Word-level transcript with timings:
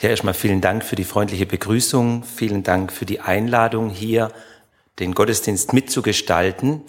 Ja, 0.00 0.08
erstmal 0.08 0.32
vielen 0.32 0.62
Dank 0.62 0.82
für 0.82 0.96
die 0.96 1.04
freundliche 1.04 1.44
Begrüßung. 1.44 2.24
Vielen 2.24 2.62
Dank 2.62 2.90
für 2.90 3.04
die 3.04 3.20
Einladung, 3.20 3.90
hier 3.90 4.32
den 4.98 5.12
Gottesdienst 5.12 5.74
mitzugestalten. 5.74 6.80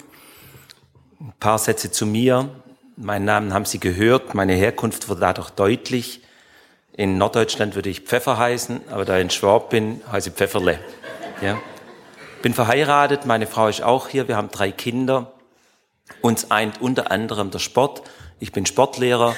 Ein 1.20 1.34
paar 1.38 1.58
Sätze 1.58 1.90
zu 1.90 2.06
mir. 2.06 2.48
Meinen 2.96 3.26
Namen 3.26 3.52
haben 3.52 3.66
Sie 3.66 3.80
gehört. 3.80 4.32
Meine 4.32 4.54
Herkunft 4.54 5.10
wird 5.10 5.20
dadurch 5.20 5.50
deutlich. 5.50 6.22
In 6.94 7.18
Norddeutschland 7.18 7.74
würde 7.74 7.90
ich 7.90 8.00
Pfeffer 8.00 8.38
heißen, 8.38 8.80
aber 8.88 9.04
da 9.04 9.18
ich 9.18 9.22
in 9.24 9.30
Schwab 9.30 9.68
bin, 9.68 10.00
heiße 10.10 10.30
ich 10.30 10.34
Pfefferle. 10.34 10.78
Ja. 11.42 11.60
Bin 12.40 12.54
verheiratet, 12.54 13.26
meine 13.26 13.46
Frau 13.46 13.68
ist 13.68 13.82
auch 13.82 14.08
hier. 14.08 14.26
Wir 14.26 14.38
haben 14.38 14.48
drei 14.50 14.72
Kinder. 14.72 15.34
Uns 16.22 16.50
eint 16.50 16.80
unter 16.80 17.10
anderem 17.10 17.50
der 17.50 17.58
Sport. 17.58 18.04
Ich 18.40 18.52
bin 18.52 18.64
Sportlehrer 18.64 19.36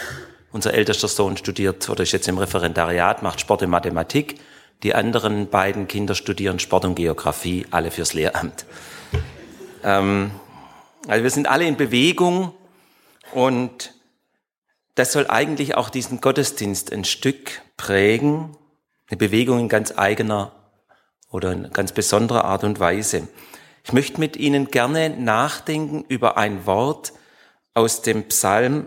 unser 0.54 0.72
ältester 0.72 1.08
Sohn 1.08 1.36
studiert 1.36 1.88
oder 1.88 2.04
ist 2.04 2.12
jetzt 2.12 2.28
im 2.28 2.38
Referendariat, 2.38 3.24
macht 3.24 3.40
Sport 3.40 3.62
und 3.62 3.70
Mathematik. 3.70 4.38
Die 4.84 4.94
anderen 4.94 5.48
beiden 5.50 5.88
Kinder 5.88 6.14
studieren 6.14 6.60
Sport 6.60 6.84
und 6.84 6.94
Geografie, 6.94 7.66
alle 7.72 7.90
fürs 7.90 8.14
Lehramt. 8.14 8.64
Ähm, 9.82 10.30
also 11.08 11.24
wir 11.24 11.30
sind 11.30 11.48
alle 11.48 11.66
in 11.66 11.76
Bewegung 11.76 12.54
und 13.32 13.94
das 14.94 15.10
soll 15.10 15.26
eigentlich 15.26 15.74
auch 15.74 15.90
diesen 15.90 16.20
Gottesdienst 16.20 16.92
ein 16.92 17.04
Stück 17.04 17.60
prägen. 17.76 18.56
Eine 19.10 19.18
Bewegung 19.18 19.58
in 19.58 19.68
ganz 19.68 19.98
eigener 19.98 20.52
oder 21.30 21.50
in 21.50 21.72
ganz 21.72 21.90
besonderer 21.90 22.44
Art 22.44 22.62
und 22.62 22.78
Weise. 22.78 23.26
Ich 23.82 23.92
möchte 23.92 24.20
mit 24.20 24.36
Ihnen 24.36 24.68
gerne 24.68 25.10
nachdenken 25.10 26.04
über 26.06 26.36
ein 26.36 26.64
Wort 26.64 27.12
aus 27.74 28.02
dem 28.02 28.28
Psalm 28.28 28.86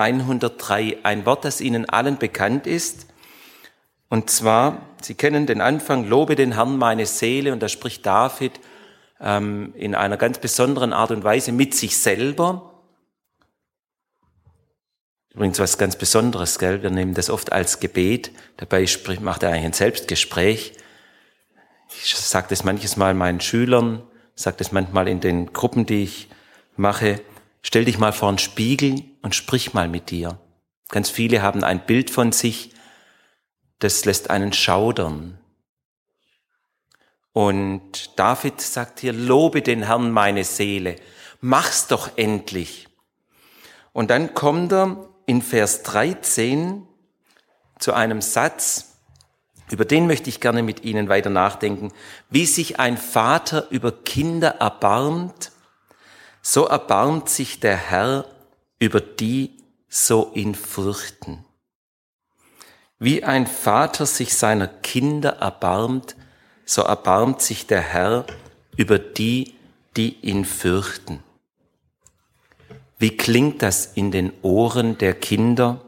103, 0.00 0.98
ein 1.02 1.26
Wort, 1.26 1.44
das 1.44 1.60
Ihnen 1.60 1.88
allen 1.88 2.18
bekannt 2.18 2.66
ist. 2.66 3.06
Und 4.08 4.30
zwar, 4.30 4.86
Sie 5.02 5.14
kennen 5.14 5.46
den 5.46 5.60
Anfang, 5.60 6.08
lobe 6.08 6.34
den 6.34 6.54
Herrn 6.54 6.78
meine 6.78 7.06
Seele, 7.06 7.52
und 7.52 7.60
da 7.60 7.68
spricht 7.68 8.04
David 8.04 8.58
ähm, 9.20 9.72
in 9.76 9.94
einer 9.94 10.16
ganz 10.16 10.38
besonderen 10.38 10.92
Art 10.92 11.10
und 11.10 11.22
Weise 11.22 11.52
mit 11.52 11.74
sich 11.74 11.96
selber. 11.96 12.82
Übrigens 15.32 15.60
was 15.60 15.78
ganz 15.78 15.94
Besonderes, 15.94 16.58
gell? 16.58 16.82
Wir 16.82 16.90
nehmen 16.90 17.14
das 17.14 17.30
oft 17.30 17.52
als 17.52 17.78
Gebet. 17.78 18.32
Dabei 18.56 18.86
macht 19.20 19.44
er 19.44 19.50
eigentlich 19.50 19.64
ein 19.66 19.72
Selbstgespräch. 19.72 20.72
Ich 22.02 22.14
sage 22.16 22.48
das 22.50 22.64
manches 22.64 22.96
Mal 22.96 23.14
meinen 23.14 23.40
Schülern, 23.40 24.02
sage 24.34 24.56
das 24.58 24.72
manchmal 24.72 25.06
in 25.06 25.20
den 25.20 25.52
Gruppen, 25.52 25.86
die 25.86 26.02
ich 26.04 26.28
mache. 26.76 27.20
Stell 27.62 27.84
dich 27.84 27.98
mal 27.98 28.12
vor 28.12 28.28
einen 28.28 28.38
Spiegel 28.38 29.04
und 29.22 29.34
sprich 29.34 29.74
mal 29.74 29.88
mit 29.88 30.10
dir. 30.10 30.38
Ganz 30.88 31.10
viele 31.10 31.42
haben 31.42 31.62
ein 31.62 31.86
Bild 31.86 32.10
von 32.10 32.32
sich, 32.32 32.72
das 33.78 34.04
lässt 34.04 34.30
einen 34.30 34.52
schaudern. 34.52 35.38
Und 37.32 38.18
David 38.18 38.60
sagt 38.60 39.00
hier, 39.00 39.12
lobe 39.12 39.62
den 39.62 39.84
Herrn 39.84 40.10
meine 40.10 40.44
Seele, 40.44 40.96
mach's 41.40 41.86
doch 41.86 42.16
endlich. 42.16 42.88
Und 43.92 44.10
dann 44.10 44.34
kommt 44.34 44.72
er 44.72 45.08
in 45.26 45.42
Vers 45.42 45.82
13 45.84 46.86
zu 47.78 47.92
einem 47.92 48.20
Satz, 48.20 48.96
über 49.70 49.84
den 49.84 50.08
möchte 50.08 50.28
ich 50.28 50.40
gerne 50.40 50.64
mit 50.64 50.84
Ihnen 50.84 51.08
weiter 51.08 51.30
nachdenken, 51.30 51.92
wie 52.28 52.46
sich 52.46 52.80
ein 52.80 52.98
Vater 52.98 53.70
über 53.70 53.92
Kinder 53.92 54.56
erbarmt 54.58 55.52
so 56.42 56.66
erbarmt 56.66 57.28
sich 57.28 57.60
der 57.60 57.76
Herr 57.76 58.24
über 58.78 59.00
die 59.00 59.56
so 59.88 60.32
ihn 60.34 60.54
fürchten. 60.54 61.44
Wie 62.98 63.24
ein 63.24 63.46
Vater 63.46 64.06
sich 64.06 64.36
seiner 64.36 64.68
Kinder 64.68 65.38
erbarmt, 65.38 66.16
so 66.64 66.82
erbarmt 66.82 67.40
sich 67.42 67.66
der 67.66 67.80
Herr 67.80 68.26
über 68.76 68.98
die, 68.98 69.54
die 69.96 70.16
ihn 70.20 70.44
fürchten. 70.44 71.22
Wie 72.98 73.16
klingt 73.16 73.62
das 73.62 73.86
in 73.86 74.10
den 74.10 74.32
Ohren 74.42 74.98
der 74.98 75.14
Kinder, 75.14 75.80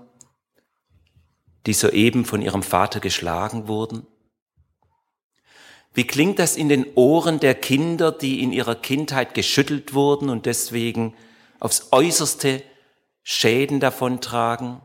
die 1.67 1.75
soeben 1.75 2.25
von 2.25 2.43
ihrem 2.43 2.63
Vater 2.63 3.01
geschlagen 3.01 3.69
wurden? 3.69 4.07
Wie 5.95 6.07
klingt 6.07 6.39
das 6.39 6.57
in 6.57 6.69
den 6.69 6.87
Ohren 6.95 7.39
der 7.39 7.55
Kinder, 7.55 8.13
die 8.13 8.43
in 8.43 8.53
ihrer 8.53 8.75
Kindheit 8.75 9.35
geschüttelt 9.35 9.93
wurden 9.93 10.31
und 10.31 10.47
deswegen 10.47 11.15
aufs 11.61 11.89
äußerste 11.91 12.63
Schäden 13.23 13.79
davontragen? 13.79 14.81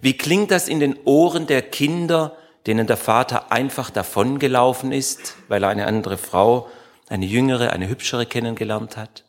Wie 0.00 0.16
klingt 0.16 0.50
das 0.50 0.68
in 0.68 0.80
den 0.80 0.96
Ohren 1.04 1.46
der 1.46 1.62
Kinder, 1.62 2.36
denen 2.66 2.86
der 2.86 2.96
Vater 2.96 3.50
einfach 3.50 3.90
davongelaufen 3.90 4.92
ist, 4.92 5.36
weil 5.48 5.64
er 5.64 5.70
eine 5.70 5.86
andere 5.86 6.18
Frau, 6.18 6.70
eine 7.08 7.26
jüngere, 7.26 7.72
eine 7.72 7.88
hübschere 7.88 8.26
kennengelernt 8.26 8.96
hat? 8.96 9.24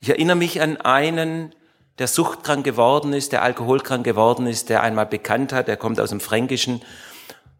Ich 0.00 0.08
erinnere 0.08 0.36
mich 0.36 0.62
an 0.62 0.78
einen, 0.78 1.54
der 1.98 2.08
suchtkrank 2.08 2.64
geworden 2.64 3.12
ist, 3.12 3.32
der 3.32 3.42
alkoholkrank 3.42 4.02
geworden 4.02 4.46
ist, 4.46 4.70
der 4.70 4.82
einmal 4.82 5.04
bekannt 5.04 5.52
hat, 5.52 5.68
der 5.68 5.76
kommt 5.76 6.00
aus 6.00 6.08
dem 6.08 6.20
Fränkischen 6.20 6.80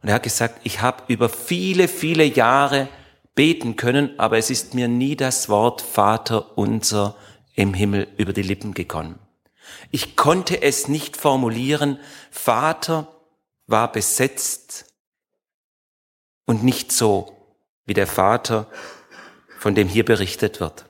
und 0.03 0.09
er 0.09 0.15
hat 0.15 0.23
gesagt, 0.23 0.61
ich 0.65 0.81
habe 0.81 1.05
über 1.09 1.29
viele, 1.29 1.89
viele 1.89 2.25
Jahre 2.25 2.89
beten 3.35 3.77
können, 3.77 4.19
aber 4.19 4.39
es 4.39 4.51
ist 4.51 4.75
mir 4.75 4.89
nie 4.89 5.15
das 5.15 5.49
Wort 5.49 5.83
Vater 5.83 6.57
unser 6.57 7.17
im 7.55 7.75
Himmel 7.75 8.09
über 8.17 8.33
die 8.33 8.43
Lippen 8.43 8.73
gekommen. 8.73 9.19
Ich 9.91 10.17
konnte 10.17 10.63
es 10.63 10.89
nicht 10.89 11.17
formulieren. 11.17 11.99
Vater 12.31 13.09
war 13.67 13.93
besetzt 13.93 14.87
und 16.47 16.65
nicht 16.65 16.93
so 16.93 17.37
wie 17.85 17.95
der 17.95 18.07
Vater, 18.07 18.69
von 19.59 19.75
dem 19.75 19.89
hier 19.89 20.05
berichtet 20.05 20.61
wird. 20.61 20.87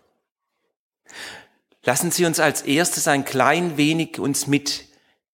Lassen 1.83 2.11
Sie 2.11 2.25
uns 2.27 2.39
als 2.39 2.63
erstes 2.63 3.09
ein 3.09 3.25
klein 3.25 3.77
wenig 3.77 4.21
uns 4.21 4.47
mit 4.47 4.85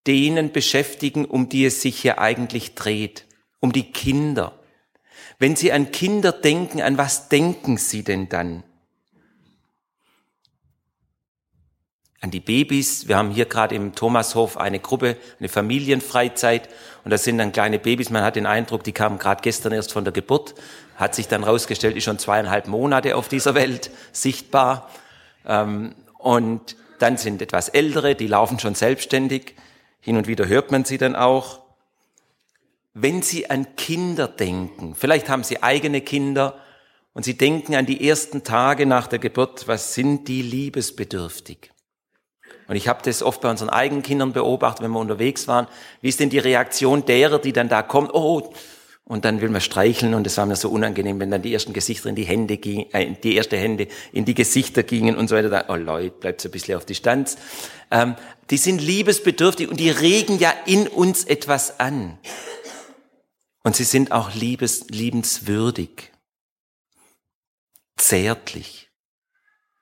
denen 0.07 0.53
beschäftigen, 0.53 1.25
um 1.25 1.49
die 1.49 1.67
es 1.67 1.83
sich 1.83 2.01
hier 2.01 2.19
eigentlich 2.19 2.75
dreht 2.75 3.26
um 3.67 3.73
die 3.73 3.91
Kinder. 3.91 4.53
Wenn 5.41 5.57
Sie 5.57 5.73
an 5.73 5.91
Kinder 5.91 6.31
denken, 6.31 6.81
an 6.81 6.97
was 6.99 7.29
denken 7.29 7.79
Sie 7.79 8.05
denn 8.05 8.29
dann? 8.29 8.63
An 12.21 12.31
die 12.31 12.39
Babys. 12.39 13.09
Wir 13.09 13.17
haben 13.17 13.33
hier 13.33 13.47
gerade 13.47 13.75
im 13.75 13.93
Thomashof 13.93 14.57
eine 14.57 14.79
Gruppe, 14.79 15.17
eine 15.41 15.49
Familienfreizeit 15.49 16.69
und 17.03 17.11
das 17.11 17.25
sind 17.25 17.39
dann 17.39 17.51
kleine 17.51 17.81
Babys. 17.81 18.11
Man 18.11 18.23
hat 18.23 18.37
den 18.37 18.47
Eindruck, 18.47 18.85
die 18.85 18.93
kamen 18.93 19.19
gerade 19.19 19.43
gestern 19.43 19.73
erst 19.73 19.93
von 19.93 20.05
der 20.05 20.13
Geburt, 20.13 20.55
hat 20.95 21.17
sich 21.17 21.27
dann 21.27 21.43
rausgestellt, 21.43 21.97
ist 21.97 22.05
schon 22.05 22.21
zweieinhalb 22.21 22.69
Monate 22.69 23.17
auf 23.17 23.29
dieser 23.29 23.57
Welt 23.57 23.91
sichtbar. 24.13 24.89
Ähm, 25.45 25.97
und 26.19 26.77
dann 27.01 27.17
sind 27.17 27.43
etwas 27.43 27.69
ältere, 27.69 28.15
die 28.15 28.29
laufen 28.29 28.61
schon 28.61 28.77
selbstständig. 28.77 29.57
Hin 30.01 30.17
und 30.17 30.29
wieder 30.29 30.47
hört 30.47 30.71
man 30.71 30.85
sie 30.85 30.99
dann 30.99 31.17
auch 31.17 31.66
wenn 32.99 33.21
Sie 33.21 33.51
an 33.51 33.77
Kinder 33.77 34.27
denken, 34.27 34.95
vielleicht 34.95 35.29
haben 35.29 35.45
Sie 35.45 35.63
eigene 35.63 36.01
Kinder 36.01 36.59
und 37.13 37.27
Sie 37.27 37.37
denken 37.37 37.75
an 37.75 37.85
die 37.85 38.09
ersten 38.09 38.43
Tage 38.43 38.87
nach 38.87 39.07
der 39.07 39.19
Geburt, 39.19 39.69
was 39.69 39.93
sind 39.93 40.29
die 40.29 40.41
liebesbedürftig? 40.41 41.73
Und 42.69 42.77
ich 42.77 42.89
habe 42.89 43.03
das 43.05 43.23
oft 43.23 43.43
bei 43.43 43.51
unseren 43.51 43.69
eigenen 43.69 44.03
Kindern 44.03 44.33
beobachtet, 44.33 44.83
wenn 44.83 44.93
wir 44.93 44.99
unterwegs 44.99 45.47
waren. 45.47 45.67
Wie 46.01 46.09
ist 46.09 46.21
denn 46.21 46.31
die 46.31 46.39
Reaktion 46.39 47.05
derer, 47.05 47.39
die 47.39 47.53
dann 47.53 47.69
da 47.69 47.83
kommen? 47.83 48.09
Oh, 48.11 48.51
und 49.05 49.27
dann 49.27 49.43
will 49.43 49.51
man 49.51 49.61
streicheln 49.61 50.15
und 50.15 50.27
es 50.27 50.39
war 50.39 50.47
mir 50.47 50.57
so 50.57 50.71
unangenehm, 50.71 51.21
wenn 51.21 51.31
dann 51.31 51.43
die 51.43 51.53
ersten 51.53 51.75
Gesichter 51.75 52.09
in 52.09 52.17
die 52.17 52.25
Hände 52.25 52.57
gingen, 52.57 52.87
äh, 52.93 53.15
die 53.23 53.37
erste 53.37 53.59
Hände 53.59 53.89
in 54.13 54.25
die 54.25 54.35
Gesichter 54.35 54.83
gingen 54.83 55.17
und 55.17 55.29
so 55.29 55.37
weiter. 55.37 55.67
Oh 55.69 55.75
Leute, 55.75 56.17
bleibt 56.19 56.41
so 56.41 56.49
ein 56.49 56.53
bisschen 56.53 56.79
auf 56.79 56.87
Distanz. 56.87 57.37
Ähm, 57.91 58.17
die 58.49 58.57
sind 58.57 58.81
liebesbedürftig 58.81 59.69
und 59.69 59.79
die 59.79 59.91
regen 59.91 60.39
ja 60.39 60.53
in 60.65 60.89
uns 60.89 61.25
etwas 61.25 61.79
an. 61.79 62.19
Und 63.67 63.75
sie 63.75 63.83
sind 63.83 64.13
auch 64.13 64.33
liebes, 64.33 64.87
liebenswürdig, 64.91 66.13
zärtlich. 67.97 68.91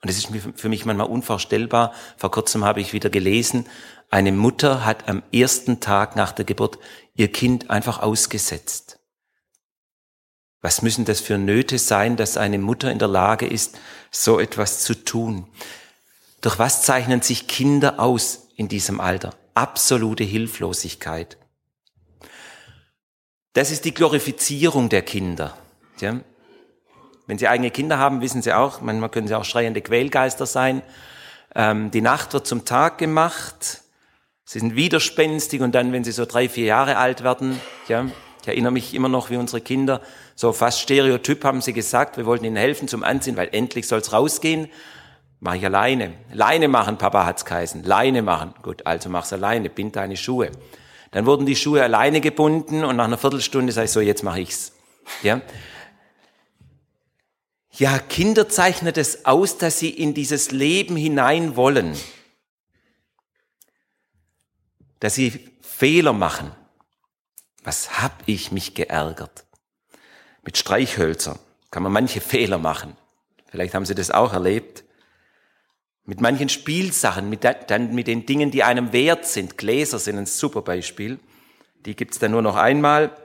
Und 0.00 0.08
es 0.08 0.16
ist 0.16 0.28
für 0.56 0.70
mich 0.70 0.86
manchmal 0.86 1.06
unvorstellbar. 1.08 1.92
Vor 2.16 2.30
kurzem 2.30 2.64
habe 2.64 2.80
ich 2.80 2.94
wieder 2.94 3.10
gelesen, 3.10 3.66
eine 4.08 4.32
Mutter 4.32 4.86
hat 4.86 5.06
am 5.10 5.22
ersten 5.34 5.80
Tag 5.80 6.16
nach 6.16 6.32
der 6.32 6.46
Geburt 6.46 6.78
ihr 7.14 7.30
Kind 7.30 7.68
einfach 7.68 8.00
ausgesetzt. 8.00 9.00
Was 10.62 10.80
müssen 10.80 11.04
das 11.04 11.20
für 11.20 11.36
Nöte 11.36 11.78
sein, 11.78 12.16
dass 12.16 12.38
eine 12.38 12.56
Mutter 12.56 12.90
in 12.90 12.98
der 12.98 13.08
Lage 13.08 13.46
ist, 13.46 13.78
so 14.10 14.40
etwas 14.40 14.80
zu 14.82 14.94
tun? 14.94 15.46
Durch 16.40 16.58
was 16.58 16.80
zeichnen 16.80 17.20
sich 17.20 17.48
Kinder 17.48 18.00
aus 18.00 18.48
in 18.56 18.68
diesem 18.68 18.98
Alter? 18.98 19.34
Absolute 19.52 20.24
Hilflosigkeit. 20.24 21.36
Das 23.54 23.70
ist 23.70 23.84
die 23.84 23.94
Glorifizierung 23.94 24.88
der 24.88 25.02
Kinder. 25.02 25.56
Ja? 26.00 26.20
Wenn 27.26 27.38
Sie 27.38 27.48
eigene 27.48 27.70
Kinder 27.70 27.98
haben, 27.98 28.20
wissen 28.20 28.42
Sie 28.42 28.52
auch, 28.52 28.82
manchmal 28.82 29.08
können 29.08 29.26
sie 29.26 29.34
auch 29.34 29.44
schreiende 29.44 29.80
Quälgeister 29.80 30.44
sein. 30.44 30.82
Ähm, 31.54 31.90
die 31.90 32.02
Nacht 32.02 32.34
wird 32.34 32.46
zum 32.46 32.64
Tag 32.64 32.98
gemacht 32.98 33.80
Sie 34.46 34.58
sind 34.58 34.76
widerspenstig 34.76 35.62
und 35.62 35.74
dann, 35.74 35.92
wenn 35.92 36.04
sie 36.04 36.12
so 36.12 36.26
drei, 36.26 36.48
vier 36.48 36.66
Jahre 36.66 36.98
alt 36.98 37.24
werden, 37.24 37.58
ja, 37.88 38.06
ich 38.42 38.48
erinnere 38.48 38.72
mich 38.72 38.92
immer 38.92 39.08
noch, 39.08 39.30
wie 39.30 39.36
unsere 39.36 39.62
Kinder, 39.62 40.02
so 40.34 40.52
fast 40.52 40.80
Stereotyp 40.80 41.44
haben 41.44 41.62
sie 41.62 41.72
gesagt, 41.72 42.18
wir 42.18 42.26
wollten 42.26 42.44
ihnen 42.44 42.56
helfen 42.56 42.86
zum 42.86 43.02
Anziehen, 43.02 43.38
weil 43.38 43.48
endlich 43.52 43.88
soll's 43.88 44.12
rausgehen. 44.12 44.68
Mach 45.40 45.54
ich 45.54 45.64
alleine. 45.64 46.12
Leine 46.30 46.68
machen, 46.68 46.98
Papa 46.98 47.24
hat's 47.24 47.46
geheißen. 47.46 47.84
Leine 47.84 48.20
machen. 48.20 48.54
Gut, 48.62 48.86
also 48.86 49.08
mach's 49.08 49.32
alleine, 49.32 49.70
bind 49.70 49.96
deine 49.96 50.16
Schuhe. 50.16 50.50
Dann 51.14 51.26
wurden 51.26 51.46
die 51.46 51.54
Schuhe 51.54 51.80
alleine 51.80 52.20
gebunden 52.20 52.84
und 52.84 52.96
nach 52.96 53.04
einer 53.04 53.16
Viertelstunde 53.16 53.72
sage 53.72 53.84
ich 53.84 53.92
so, 53.92 54.00
jetzt 54.00 54.24
mache 54.24 54.40
ich's. 54.40 54.72
Ja. 55.22 55.40
Ja, 57.70 58.00
Kinder 58.00 58.48
zeichnet 58.48 58.98
es 58.98 59.24
aus, 59.24 59.56
dass 59.56 59.78
sie 59.78 59.90
in 59.90 60.12
dieses 60.12 60.50
Leben 60.50 60.96
hinein 60.96 61.54
wollen. 61.54 61.96
Dass 64.98 65.14
sie 65.14 65.50
Fehler 65.60 66.12
machen. 66.12 66.50
Was 67.62 68.02
hab 68.02 68.24
ich 68.26 68.50
mich 68.50 68.74
geärgert? 68.74 69.44
Mit 70.42 70.58
Streichhölzer 70.58 71.38
kann 71.70 71.84
man 71.84 71.92
manche 71.92 72.20
Fehler 72.20 72.58
machen. 72.58 72.96
Vielleicht 73.46 73.74
haben 73.74 73.86
Sie 73.86 73.94
das 73.94 74.10
auch 74.10 74.32
erlebt. 74.32 74.83
Mit 76.06 76.20
manchen 76.20 76.48
Spielsachen, 76.48 77.30
mit, 77.30 77.44
dann 77.44 77.94
mit 77.94 78.06
den 78.06 78.26
Dingen, 78.26 78.50
die 78.50 78.62
einem 78.62 78.92
wert 78.92 79.26
sind. 79.26 79.56
Gläser 79.56 79.98
sind 79.98 80.18
ein 80.18 80.26
super 80.26 80.62
Beispiel. 80.62 81.18
Die 81.86 81.96
gibt's 81.96 82.18
dann 82.18 82.32
nur 82.32 82.42
noch 82.42 82.56
einmal. 82.56 83.16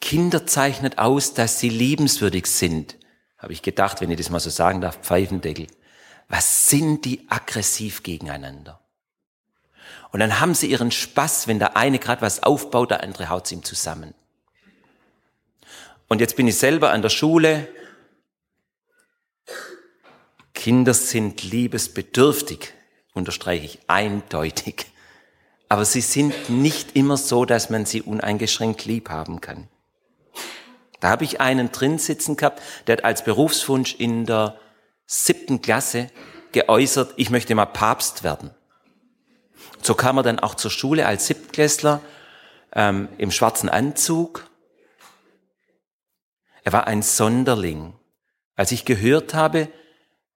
Kinder 0.00 0.46
zeichnet 0.46 0.98
aus, 0.98 1.34
dass 1.34 1.58
sie 1.58 1.68
liebenswürdig 1.68 2.46
sind. 2.46 2.96
Habe 3.38 3.52
ich 3.52 3.62
gedacht, 3.62 4.00
wenn 4.00 4.10
ich 4.10 4.18
das 4.18 4.30
mal 4.30 4.40
so 4.40 4.50
sagen 4.50 4.80
darf, 4.80 5.00
Pfeifendeckel. 5.02 5.66
Was 6.28 6.68
sind 6.68 7.04
die 7.04 7.26
aggressiv 7.28 8.02
gegeneinander? 8.02 8.80
Und 10.12 10.20
dann 10.20 10.40
haben 10.40 10.54
sie 10.54 10.70
ihren 10.70 10.90
Spaß, 10.90 11.48
wenn 11.48 11.58
der 11.58 11.76
eine 11.76 11.98
gerade 11.98 12.22
was 12.22 12.42
aufbaut, 12.42 12.90
der 12.90 13.02
andere 13.02 13.28
haut 13.28 13.50
ihm 13.52 13.64
zusammen. 13.64 14.14
Und 16.08 16.20
jetzt 16.20 16.36
bin 16.36 16.46
ich 16.46 16.56
selber 16.56 16.90
an 16.90 17.02
der 17.02 17.08
Schule. 17.08 17.68
Kinder 20.66 20.94
sind 20.94 21.44
liebesbedürftig, 21.44 22.72
unterstreiche 23.14 23.64
ich 23.64 23.78
eindeutig. 23.86 24.86
Aber 25.68 25.84
sie 25.84 26.00
sind 26.00 26.50
nicht 26.50 26.96
immer 26.96 27.16
so, 27.16 27.44
dass 27.44 27.70
man 27.70 27.86
sie 27.86 28.02
uneingeschränkt 28.02 28.84
lieb 28.84 29.08
haben 29.08 29.40
kann. 29.40 29.68
Da 30.98 31.10
habe 31.10 31.22
ich 31.22 31.40
einen 31.40 31.70
drin 31.70 32.00
sitzen 32.00 32.36
gehabt, 32.36 32.60
der 32.88 32.96
hat 32.96 33.04
als 33.04 33.22
Berufswunsch 33.22 33.94
in 33.94 34.26
der 34.26 34.58
siebten 35.06 35.62
Klasse 35.62 36.10
geäußert, 36.50 37.14
ich 37.14 37.30
möchte 37.30 37.54
mal 37.54 37.66
Papst 37.66 38.24
werden. 38.24 38.50
So 39.82 39.94
kam 39.94 40.16
er 40.16 40.24
dann 40.24 40.40
auch 40.40 40.56
zur 40.56 40.72
Schule 40.72 41.06
als 41.06 41.28
Siebtklässler 41.28 42.00
ähm, 42.72 43.08
im 43.18 43.30
schwarzen 43.30 43.68
Anzug. 43.68 44.50
Er 46.64 46.72
war 46.72 46.88
ein 46.88 47.02
Sonderling. 47.02 47.92
Als 48.56 48.72
ich 48.72 48.84
gehört 48.84 49.32
habe, 49.32 49.68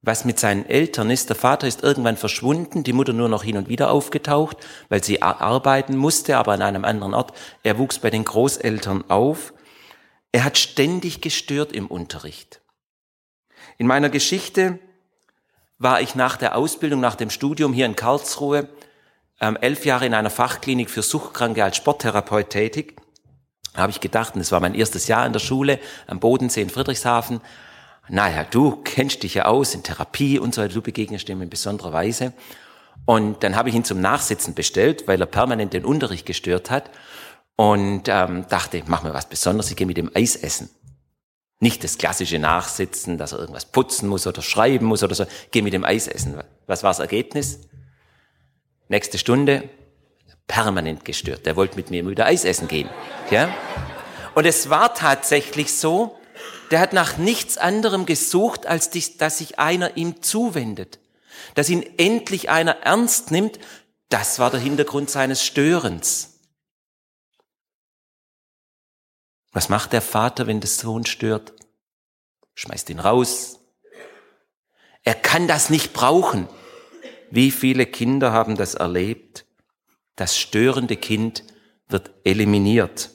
was 0.03 0.25
mit 0.25 0.39
seinen 0.39 0.65
Eltern 0.65 1.11
ist, 1.11 1.29
der 1.29 1.37
Vater 1.37 1.67
ist 1.67 1.83
irgendwann 1.83 2.17
verschwunden, 2.17 2.85
die 2.85 2.95
Mutter 2.95 3.13
nur 3.13 3.29
noch 3.29 3.45
hin 3.45 3.59
und 3.59 3.69
wieder 3.69 3.91
aufgetaucht, 3.91 4.57
weil 4.89 5.05
sie 5.05 5.21
arbeiten 5.21 5.97
musste, 5.97 6.39
aber 6.39 6.53
an 6.53 6.63
einem 6.63 6.85
anderen 6.85 7.13
Ort. 7.13 7.33
Er 7.63 7.79
wuchs 7.79 7.99
bei 7.99 8.09
den 8.09 8.25
Großeltern 8.25 9.11
auf. 9.11 9.53
Er 10.33 10.45
hat 10.45 10.57
ständig 10.57 11.21
gestört 11.21 11.73
im 11.73 11.87
Unterricht. 11.87 12.63
In 13.77 13.87
meiner 13.87 14.09
Geschichte 14.09 14.79
war 15.79 16.01
ich 16.01 16.15
nach 16.15 16.37
der 16.37 16.57
Ausbildung, 16.57 17.01
nach 17.01 17.15
dem 17.15 17.31
Studium 17.31 17.73
hier 17.73 17.87
in 17.87 17.97
Karlsruhe 17.97 18.69
ähm, 19.41 19.57
elf 19.61 19.85
Jahre 19.85 20.07
in 20.07 20.15
einer 20.15 20.31
Fachklinik 20.31 20.91
für 20.91 21.03
Suchtkranke 21.03 21.65
als 21.65 21.77
Sporttherapeut 21.77 22.51
tätig. 22.51 22.97
Da 23.75 23.83
habe 23.83 23.91
ich 23.91 24.01
gedacht, 24.01 24.35
und 24.35 24.41
es 24.41 24.53
war 24.53 24.61
mein 24.61 24.75
erstes 24.75 25.09
Jahr 25.09 25.27
in 25.27 25.33
der 25.33 25.41
Schule 25.41 25.79
am 26.07 26.21
Bodensee 26.21 26.63
in 26.63 26.71
Friedrichshafen, 26.71 27.41
naja, 28.09 28.45
du 28.45 28.77
kennst 28.83 29.23
dich 29.23 29.35
ja 29.35 29.45
aus 29.45 29.75
in 29.75 29.83
Therapie 29.83 30.39
und 30.39 30.55
so, 30.55 30.67
du 30.67 30.83
begegnest 30.83 31.29
dem 31.29 31.43
in 31.43 31.51
besonderer 31.51 31.93
Weise. 31.93 32.33
Und 33.07 33.43
dann 33.43 33.57
habe 33.57 33.69
ich 33.69 33.75
ihn 33.75 33.85
zum 33.85 34.01
Nachsitzen 34.01 34.55
bestellt, 34.55 35.07
weil 35.07 35.21
er 35.21 35.27
permanent 35.27 35.73
den 35.73 35.85
Unterricht 35.85 36.27
gestört 36.27 36.71
hat 36.71 36.91
und 37.57 38.09
ähm, 38.09 38.47
dachte, 38.49 38.83
mach 38.87 39.03
mir 39.03 39.15
was 39.15 39.29
Besonderes, 39.29 39.71
ich 39.71 39.77
gehe 39.77 39.87
mit 39.87 39.97
dem 39.97 40.11
Eis 40.15 40.37
essen. 40.37 40.71
Nicht 41.61 41.85
das 41.85 41.99
klassische 41.99 42.39
Nachsitzen, 42.39 43.19
dass 43.19 43.33
er 43.33 43.39
irgendwas 43.39 43.67
putzen 43.67 44.09
muss 44.09 44.27
oder 44.27 44.41
schreiben 44.41 44.87
muss 44.87 45.03
oder 45.03 45.15
so. 45.15 45.27
Geh 45.51 45.61
mit 45.61 45.75
dem 45.75 45.85
Eis 45.85 46.09
essen. 46.09 46.41
Was 46.67 46.83
war 46.83 46.91
das 46.91 47.01
Ergebnis? 47.01 47.61
Nächste 48.89 49.19
Stunde, 49.19 49.69
permanent 50.47 51.05
gestört. 51.05 51.45
Der 51.47 51.57
wollte 51.57 51.77
mit 51.77 51.91
mir 51.91 52.07
wieder 52.09 52.27
Eis 52.27 52.45
essen 52.45 52.67
gehen. 52.67 52.89
Ja? 53.31 53.55
Und 54.35 54.47
es 54.47 54.71
war 54.71 54.95
tatsächlich 54.95 55.75
so, 55.75 56.19
der 56.71 56.81
hat 56.81 56.93
nach 56.93 57.17
nichts 57.17 57.59
anderem 57.59 58.07
gesucht, 58.07 58.67
als 58.67 58.91
dass 59.17 59.39
sich 59.39 59.59
einer 59.59 59.97
ihm 59.97 60.23
zuwendet. 60.23 61.01
Dass 61.55 61.69
ihn 61.69 61.83
endlich 61.99 62.51
einer 62.51 62.79
ernst 62.83 63.31
nimmt. 63.31 63.59
Das 64.09 64.39
war 64.39 64.51
der 64.51 64.61
Hintergrund 64.61 65.11
seines 65.11 65.45
Störens. 65.45 66.39
Was 69.53 69.69
macht 69.69 69.93
der 69.93 70.03
Vater, 70.03 70.47
wenn 70.47 70.61
der 70.61 70.71
Sohn 70.71 71.07
stört? 71.07 71.55
Schmeißt 72.55 72.91
ihn 72.91 73.01
raus. 73.01 73.59
Er 75.03 75.15
kann 75.15 75.49
das 75.49 75.71
nicht 75.71 75.93
brauchen. 75.93 76.49
Wie 77.31 77.51
viele 77.51 77.87
Kinder 77.87 78.33
haben 78.33 78.57
das 78.57 78.75
erlebt? 78.75 79.47
Das 80.15 80.39
störende 80.39 80.97
Kind 80.97 81.45
wird 81.89 82.11
eliminiert. 82.25 83.11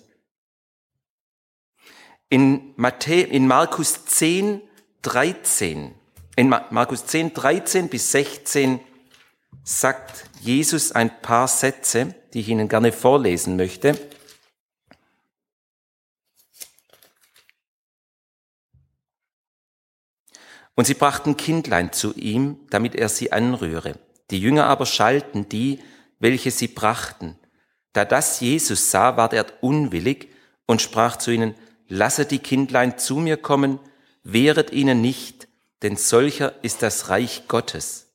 In, 2.35 2.73
Matthä 2.75 3.21
in 3.21 3.47
Markus 3.47 4.03
10, 4.03 4.61
13, 5.03 5.95
in 6.35 6.49
Markus 6.49 7.05
10, 7.05 7.33
13 7.33 7.87
bis 7.87 8.11
16 8.11 8.81
sagt 9.63 10.25
Jesus 10.41 10.91
ein 10.91 11.21
paar 11.21 11.47
Sätze, 11.47 12.13
die 12.33 12.41
ich 12.41 12.49
Ihnen 12.49 12.67
gerne 12.67 12.91
vorlesen 12.91 13.55
möchte. 13.55 13.97
Und 20.75 20.88
sie 20.88 20.93
brachten 20.93 21.38
Kindlein 21.38 21.93
zu 21.93 22.13
ihm, 22.15 22.67
damit 22.69 22.95
er 22.95 23.07
sie 23.07 23.31
anrühre. 23.31 23.98
Die 24.29 24.41
Jünger 24.41 24.65
aber 24.65 24.86
schalten 24.86 25.48
die, 25.48 25.79
welche 26.19 26.51
sie 26.51 26.67
brachten. 26.67 27.39
Da 27.93 28.03
das 28.03 28.41
Jesus 28.41 28.91
sah, 28.91 29.15
ward 29.15 29.31
er 29.31 29.45
unwillig 29.62 30.33
und 30.65 30.81
sprach 30.81 31.15
zu 31.15 31.31
ihnen, 31.31 31.55
lasset 31.88 32.32
die 32.32 32.39
Kindlein 32.39 32.98
zu 32.98 33.18
mir 33.18 33.38
kommen, 33.38 33.80
wehret 34.24 34.72
ihnen 34.72 35.01
nicht, 35.01 35.48
denn 35.82 35.98
solcher 35.98 36.54
ist 36.63 36.82
das 36.82 37.10
Reich 37.10 37.48
Gottes. 37.48 38.13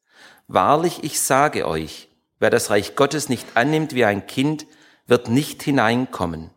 Wahrlich, 0.49 1.05
ich 1.05 1.21
sage 1.21 1.67
euch, 1.67 2.09
wer 2.39 2.51
das 2.51 2.71
Reich 2.71 2.97
Gottes 2.97 3.29
nicht 3.29 3.47
annimmt 3.55 3.95
wie 3.95 4.05
ein 4.05 4.27
Kind, 4.27 4.67
wird 5.07 5.29
nicht 5.29 5.63
hineinkommen. 5.63 6.51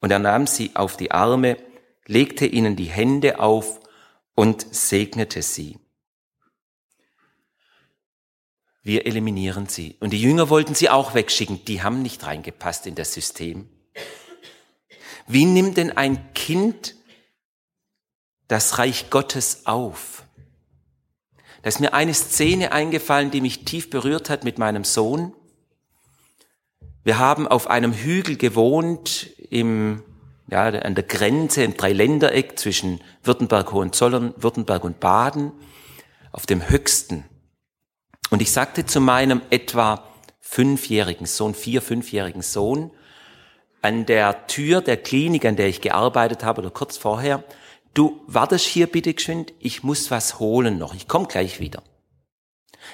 Und 0.00 0.10
er 0.10 0.18
nahm 0.18 0.46
sie 0.46 0.72
auf 0.74 0.96
die 0.96 1.12
Arme, 1.12 1.56
legte 2.06 2.46
ihnen 2.46 2.76
die 2.76 2.84
Hände 2.84 3.38
auf 3.38 3.80
und 4.34 4.74
segnete 4.74 5.40
sie. 5.40 5.78
Wir 8.82 9.06
eliminieren 9.06 9.66
sie. 9.66 9.96
Und 10.00 10.12
die 10.12 10.20
Jünger 10.20 10.50
wollten 10.50 10.74
sie 10.74 10.90
auch 10.90 11.14
wegschicken. 11.14 11.64
Die 11.64 11.82
haben 11.82 12.02
nicht 12.02 12.26
reingepasst 12.26 12.86
in 12.86 12.94
das 12.94 13.14
System. 13.14 13.70
Wie 15.26 15.44
nimmt 15.44 15.76
denn 15.76 15.96
ein 15.96 16.32
Kind 16.34 16.94
das 18.48 18.78
Reich 18.78 19.10
Gottes 19.10 19.66
auf? 19.66 20.24
Da 21.62 21.68
ist 21.68 21.80
mir 21.80 21.94
eine 21.94 22.12
Szene 22.12 22.72
eingefallen, 22.72 23.30
die 23.30 23.40
mich 23.40 23.64
tief 23.64 23.88
berührt 23.88 24.28
hat 24.28 24.44
mit 24.44 24.58
meinem 24.58 24.84
Sohn. 24.84 25.32
Wir 27.04 27.18
haben 27.18 27.48
auf 27.48 27.68
einem 27.68 27.92
Hügel 27.92 28.36
gewohnt 28.36 29.30
im, 29.50 30.02
ja, 30.50 30.64
an 30.64 30.94
der 30.94 31.04
Grenze 31.04 31.62
im 31.62 31.76
Dreiländereck 31.76 32.58
zwischen 32.58 33.00
Württemberg, 33.22 33.72
Hohenzollern, 33.72 34.34
Württemberg 34.36 34.84
und 34.84 35.00
Baden, 35.00 35.52
auf 36.32 36.46
dem 36.46 36.68
höchsten 36.68 37.24
und 38.30 38.42
ich 38.42 38.50
sagte 38.50 38.84
zu 38.84 39.00
meinem 39.00 39.42
etwa 39.50 40.08
fünfjährigen 40.40 41.24
Sohn, 41.24 41.54
vier, 41.54 41.80
fünfjährigen 41.80 42.42
Sohn, 42.42 42.90
an 43.84 44.06
der 44.06 44.46
Tür 44.46 44.80
der 44.80 44.96
Klinik, 44.96 45.44
an 45.44 45.56
der 45.56 45.68
ich 45.68 45.82
gearbeitet 45.82 46.42
habe 46.42 46.62
oder 46.62 46.70
kurz 46.70 46.96
vorher, 46.96 47.44
du 47.92 48.22
wartest 48.26 48.64
hier 48.64 48.86
bitte 48.86 49.12
geschwind, 49.12 49.52
ich 49.58 49.82
muss 49.82 50.10
was 50.10 50.38
holen 50.38 50.78
noch, 50.78 50.94
ich 50.94 51.06
komme 51.06 51.26
gleich 51.26 51.60
wieder. 51.60 51.82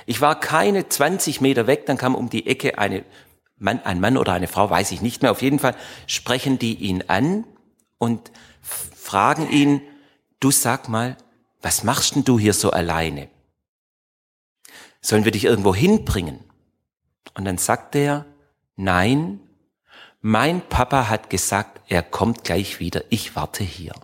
Ich 0.07 0.21
war 0.21 0.39
keine 0.39 0.89
20 0.89 1.41
Meter 1.41 1.69
weg, 1.69 1.87
dann 1.87 1.97
kam 1.97 2.17
um 2.17 2.29
die 2.29 2.49
Ecke 2.49 2.79
eine 2.79 3.05
Mann, 3.57 3.81
ein 3.85 4.01
Mann 4.01 4.17
oder 4.17 4.33
eine 4.33 4.49
Frau, 4.49 4.69
weiß 4.69 4.91
ich 4.91 5.01
nicht 5.01 5.23
mehr. 5.23 5.31
Auf 5.31 5.43
jeden 5.43 5.61
Fall 5.61 5.77
sprechen 6.07 6.59
die 6.59 6.75
ihn 6.75 7.05
an 7.07 7.45
und 7.99 8.33
fragen 8.61 9.49
ihn, 9.49 9.83
du 10.41 10.51
sag 10.51 10.89
mal, 10.89 11.17
was 11.63 11.85
machst 11.85 12.17
denn 12.17 12.25
du 12.25 12.39
hier 12.39 12.55
so 12.55 12.71
alleine? 12.71 13.29
Sollen 15.01 15.25
wir 15.25 15.33
dich 15.33 15.45
irgendwo 15.45 15.73
hinbringen? 15.73 16.41
Und 17.35 17.45
dann 17.45 17.59
sagt 17.59 17.95
er, 17.95 18.27
nein, 18.77 19.41
mein 20.21 20.67
Papa 20.69 21.09
hat 21.09 21.31
gesagt, 21.31 21.81
er 21.89 22.03
kommt 22.03 22.45
gleich 22.45 22.79
wieder, 22.79 23.05
ich 23.11 23.37
warte 23.37 23.65
hier. 23.65 23.95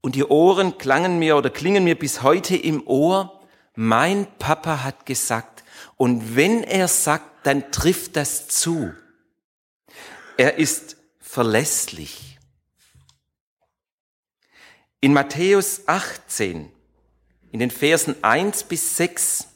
Und 0.00 0.16
die 0.16 0.24
Ohren 0.24 0.78
klangen 0.78 1.18
mir 1.18 1.36
oder 1.36 1.48
klingen 1.48 1.84
mir 1.84 1.98
bis 1.98 2.22
heute 2.22 2.56
im 2.56 2.86
Ohr, 2.86 3.40
mein 3.74 4.26
Papa 4.38 4.82
hat 4.82 5.06
gesagt, 5.06 5.64
und 5.96 6.36
wenn 6.36 6.62
er 6.62 6.88
sagt, 6.88 7.46
dann 7.46 7.70
trifft 7.72 8.16
das 8.16 8.48
zu. 8.48 8.92
Er 10.36 10.58
ist 10.58 10.96
verlässlich. 11.20 12.38
In 15.00 15.12
Matthäus 15.12 15.82
18, 15.86 16.70
in 17.50 17.58
den 17.60 17.70
Versen 17.70 18.22
1 18.22 18.64
bis 18.64 18.96
6, 18.96 19.48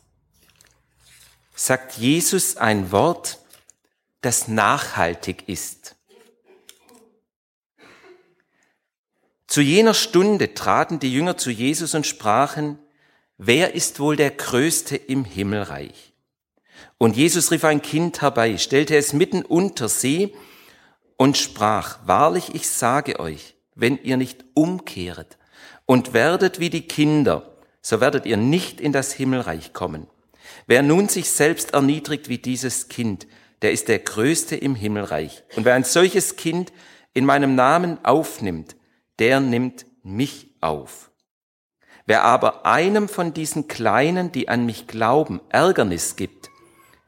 sagt 1.54 1.96
Jesus 1.96 2.56
ein 2.56 2.90
Wort, 2.92 3.38
das 4.20 4.48
nachhaltig 4.48 5.48
ist. 5.48 5.96
Zu 9.46 9.60
jener 9.60 9.94
Stunde 9.94 10.54
traten 10.54 10.98
die 10.98 11.12
Jünger 11.12 11.36
zu 11.36 11.50
Jesus 11.50 11.94
und 11.94 12.06
sprachen, 12.06 12.78
wer 13.38 13.74
ist 13.74 14.00
wohl 14.00 14.16
der 14.16 14.30
Größte 14.30 14.96
im 14.96 15.24
Himmelreich? 15.24 16.12
Und 16.98 17.16
Jesus 17.16 17.50
rief 17.50 17.64
ein 17.64 17.82
Kind 17.82 18.22
herbei, 18.22 18.58
stellte 18.58 18.96
es 18.96 19.12
mitten 19.12 19.42
unter 19.42 19.88
sie 19.88 20.34
und 21.16 21.36
sprach, 21.36 22.00
wahrlich 22.06 22.54
ich 22.54 22.68
sage 22.68 23.20
euch, 23.20 23.56
wenn 23.74 23.98
ihr 24.02 24.16
nicht 24.16 24.44
umkehret 24.54 25.38
und 25.84 26.12
werdet 26.12 26.58
wie 26.58 26.70
die 26.70 26.88
Kinder, 26.88 27.56
so 27.80 28.00
werdet 28.00 28.26
ihr 28.26 28.36
nicht 28.36 28.80
in 28.80 28.92
das 28.92 29.12
Himmelreich 29.12 29.72
kommen. 29.72 30.08
Wer 30.66 30.82
nun 30.82 31.08
sich 31.08 31.30
selbst 31.30 31.74
erniedrigt 31.74 32.28
wie 32.28 32.38
dieses 32.38 32.88
Kind, 32.88 33.26
der 33.62 33.72
ist 33.72 33.88
der 33.88 33.98
Größte 33.98 34.56
im 34.56 34.74
Himmelreich. 34.74 35.44
Und 35.56 35.64
wer 35.64 35.74
ein 35.74 35.84
solches 35.84 36.36
Kind 36.36 36.72
in 37.14 37.24
meinem 37.24 37.54
Namen 37.54 38.04
aufnimmt, 38.04 38.76
der 39.18 39.40
nimmt 39.40 39.86
mich 40.02 40.50
auf. 40.60 41.10
Wer 42.04 42.22
aber 42.22 42.66
einem 42.66 43.08
von 43.08 43.34
diesen 43.34 43.66
Kleinen, 43.66 44.30
die 44.30 44.48
an 44.48 44.64
mich 44.66 44.86
glauben, 44.86 45.40
Ärgernis 45.48 46.16
gibt, 46.16 46.50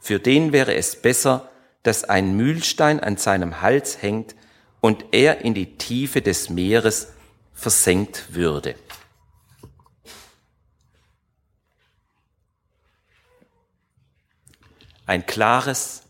für 0.01 0.19
den 0.19 0.53
wäre 0.53 0.75
es 0.75 1.01
besser, 1.01 1.51
dass 1.83 2.05
ein 2.05 2.37
Mühlstein 2.37 3.01
an 3.01 3.17
seinem 3.17 3.61
Hals 3.61 4.03
hängt 4.03 4.35
und 4.81 5.07
er 5.13 5.43
in 5.43 5.55
die 5.55 5.77
Tiefe 5.77 6.23
des 6.23 6.51
Meeres 6.51 7.13
versenkt 7.53 8.35
würde. 8.35 8.75
Ein 15.07 15.25
klares, 15.27 16.03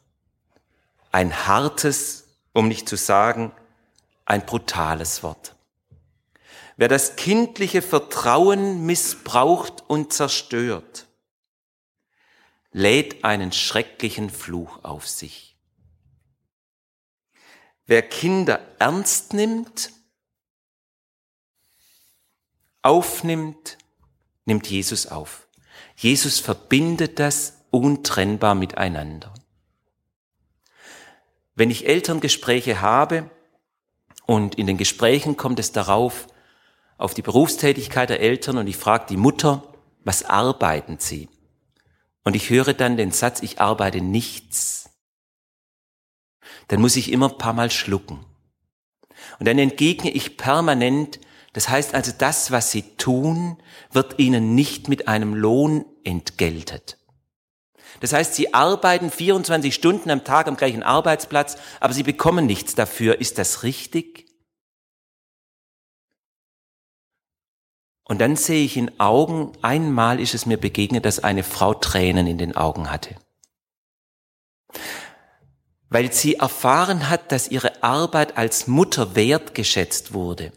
ein 1.12 1.46
hartes, 1.46 2.28
um 2.52 2.68
nicht 2.68 2.88
zu 2.88 2.96
sagen, 2.96 3.52
ein 4.24 4.44
brutales 4.44 5.22
Wort. 5.22 5.54
Wer 6.76 6.88
das 6.88 7.16
kindliche 7.16 7.82
Vertrauen 7.82 8.86
missbraucht 8.86 9.82
und 9.88 10.12
zerstört, 10.12 11.06
lädt 12.72 13.24
einen 13.24 13.52
schrecklichen 13.52 14.30
Fluch 14.30 14.84
auf 14.84 15.08
sich. 15.08 15.56
Wer 17.86 18.02
Kinder 18.02 18.60
ernst 18.78 19.32
nimmt, 19.32 19.90
aufnimmt, 22.82 23.78
nimmt 24.44 24.68
Jesus 24.68 25.06
auf. 25.06 25.48
Jesus 25.96 26.38
verbindet 26.38 27.18
das 27.18 27.54
untrennbar 27.70 28.54
miteinander. 28.54 29.34
Wenn 31.58 31.70
ich 31.70 31.86
Elterngespräche 31.86 32.80
habe 32.80 33.30
und 34.24 34.54
in 34.54 34.66
den 34.66 34.78
Gesprächen 34.78 35.36
kommt 35.36 35.58
es 35.58 35.72
darauf, 35.72 36.26
auf 36.96 37.12
die 37.12 37.22
Berufstätigkeit 37.22 38.08
der 38.08 38.20
Eltern 38.20 38.56
und 38.56 38.66
ich 38.66 38.76
frage 38.76 39.06
die 39.10 39.16
Mutter, 39.16 39.62
was 40.04 40.24
arbeiten 40.24 40.96
sie? 40.98 41.28
Und 42.24 42.34
ich 42.34 42.48
höre 42.48 42.72
dann 42.72 42.96
den 42.96 43.12
Satz, 43.12 43.42
ich 43.42 43.60
arbeite 43.60 44.00
nichts 44.00 44.78
dann 46.68 46.80
muss 46.80 46.96
ich 46.96 47.10
immer 47.10 47.30
ein 47.30 47.38
paar 47.38 47.54
Mal 47.54 47.70
schlucken. 47.70 48.24
Und 49.38 49.48
dann 49.48 49.58
entgegne 49.58 50.10
ich 50.10 50.36
permanent, 50.36 51.18
das 51.54 51.68
heißt 51.68 51.94
also, 51.94 52.12
das, 52.16 52.50
was 52.50 52.70
sie 52.70 52.82
tun, 52.96 53.56
wird 53.90 54.18
ihnen 54.18 54.54
nicht 54.54 54.88
mit 54.88 55.08
einem 55.08 55.34
Lohn 55.34 55.84
entgeltet. 56.04 56.97
Das 58.00 58.12
heißt, 58.12 58.34
sie 58.34 58.54
arbeiten 58.54 59.10
24 59.10 59.74
Stunden 59.74 60.10
am 60.10 60.24
Tag 60.24 60.46
am 60.46 60.56
gleichen 60.56 60.82
Arbeitsplatz, 60.82 61.56
aber 61.80 61.92
sie 61.92 62.02
bekommen 62.02 62.46
nichts 62.46 62.74
dafür. 62.74 63.20
Ist 63.20 63.38
das 63.38 63.62
richtig? 63.62 64.26
Und 68.04 68.20
dann 68.20 68.36
sehe 68.36 68.64
ich 68.64 68.76
in 68.76 68.98
Augen, 69.00 69.52
einmal 69.60 70.18
ist 70.20 70.34
es 70.34 70.46
mir 70.46 70.56
begegnet, 70.56 71.04
dass 71.04 71.22
eine 71.22 71.42
Frau 71.42 71.74
Tränen 71.74 72.26
in 72.26 72.38
den 72.38 72.56
Augen 72.56 72.90
hatte 72.90 73.16
weil 75.90 76.12
sie 76.12 76.36
erfahren 76.36 77.08
hat, 77.08 77.32
dass 77.32 77.48
ihre 77.48 77.82
Arbeit 77.82 78.36
als 78.36 78.66
Mutter 78.66 79.14
wertgeschätzt 79.14 80.12
wurde. 80.12 80.52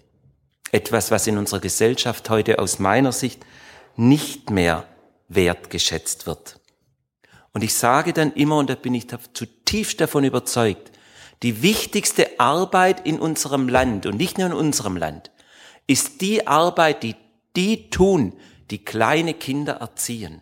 Etwas, 0.72 1.12
was 1.12 1.28
in 1.28 1.38
unserer 1.38 1.60
Gesellschaft 1.60 2.30
heute 2.30 2.60
aus 2.60 2.80
meiner 2.80 3.12
Sicht 3.12 3.46
nicht 3.96 4.50
mehr 4.50 4.86
wertgeschätzt 5.28 6.28
wird. 6.28 6.61
Und 7.54 7.64
ich 7.64 7.74
sage 7.74 8.14
dann 8.14 8.34
immer, 8.34 8.58
und 8.58 8.70
da 8.70 8.76
bin 8.76 8.94
ich 8.94 9.08
zutiefst 9.34 10.00
davon 10.00 10.24
überzeugt, 10.24 10.92
die 11.44 11.62
wichtigste 11.62 12.40
Arbeit 12.40 13.06
in 13.06 13.20
unserem 13.20 13.68
Land 13.68 14.06
und 14.06 14.18
nicht 14.18 14.38
nur 14.38 14.48
in 14.48 14.54
unserem 14.54 14.96
Land 14.96 15.32
ist 15.88 16.22
die 16.22 16.48
Arbeit, 16.48 17.04
die 17.04 17.16
die 17.56 17.90
tun, 17.90 18.34
die 18.70 18.86
kleine 18.86 19.34
Kinder 19.34 19.74
erziehen. 19.74 20.42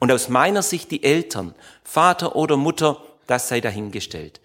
Und 0.00 0.10
aus 0.10 0.28
meiner 0.28 0.62
Sicht 0.62 0.90
die 0.90 1.04
Eltern, 1.04 1.54
Vater 1.84 2.34
oder 2.34 2.56
Mutter, 2.56 3.00
das 3.26 3.48
sei 3.48 3.60
dahingestellt. 3.60 4.40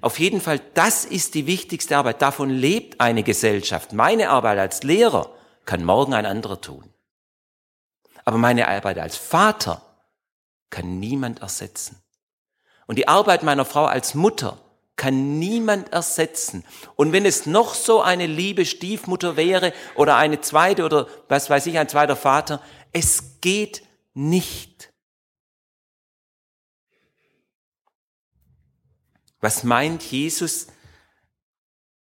Auf 0.00 0.20
jeden 0.20 0.40
Fall, 0.40 0.60
das 0.74 1.04
ist 1.04 1.34
die 1.34 1.46
wichtigste 1.46 1.96
Arbeit. 1.96 2.22
Davon 2.22 2.50
lebt 2.50 3.00
eine 3.00 3.24
Gesellschaft. 3.24 3.92
Meine 3.92 4.30
Arbeit 4.30 4.58
als 4.58 4.84
Lehrer 4.84 5.30
kann 5.64 5.84
morgen 5.84 6.14
ein 6.14 6.24
anderer 6.24 6.60
tun. 6.60 6.84
Aber 8.24 8.38
meine 8.38 8.68
Arbeit 8.68 8.98
als 8.98 9.16
Vater 9.16 9.82
kann 10.70 10.98
niemand 10.98 11.40
ersetzen. 11.40 12.02
Und 12.86 12.96
die 12.96 13.08
Arbeit 13.08 13.42
meiner 13.42 13.64
Frau 13.64 13.84
als 13.84 14.14
Mutter 14.14 14.60
kann 14.96 15.38
niemand 15.38 15.92
ersetzen. 15.92 16.64
Und 16.96 17.12
wenn 17.12 17.24
es 17.24 17.46
noch 17.46 17.74
so 17.74 18.02
eine 18.02 18.26
liebe 18.26 18.66
Stiefmutter 18.66 19.36
wäre 19.36 19.72
oder 19.94 20.16
eine 20.16 20.40
zweite 20.40 20.84
oder 20.84 21.06
was 21.28 21.48
weiß 21.48 21.66
ich, 21.66 21.78
ein 21.78 21.88
zweiter 21.88 22.16
Vater, 22.16 22.60
es 22.92 23.40
geht 23.40 23.82
nicht. 24.14 24.92
Was 29.40 29.62
meint 29.62 30.02
Jesus, 30.02 30.66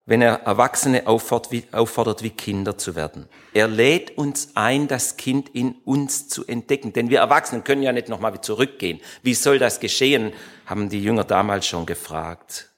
wenn 0.09 0.23
er 0.23 0.41
Erwachsene 0.41 1.05
auffordert, 1.05 2.23
wie 2.23 2.31
Kinder 2.31 2.79
zu 2.79 2.95
werden? 2.95 3.29
Er 3.53 3.67
lädt 3.67 4.17
uns 4.17 4.49
ein, 4.55 4.87
das 4.87 5.17
Kind 5.17 5.49
in 5.49 5.75
uns 5.85 6.27
zu 6.27 6.47
entdecken. 6.47 6.93
Denn 6.93 7.11
wir 7.11 7.19
Erwachsenen 7.19 7.63
können 7.63 7.83
ja 7.83 7.91
nicht 7.91 8.09
nochmal 8.09 8.41
zurückgehen. 8.41 9.01
Wie 9.21 9.35
soll 9.35 9.59
das 9.59 9.79
geschehen? 9.79 10.33
Haben 10.65 10.89
die 10.89 11.03
Jünger 11.03 11.25
damals 11.25 11.67
schon 11.67 11.85
gefragt. 11.85 12.71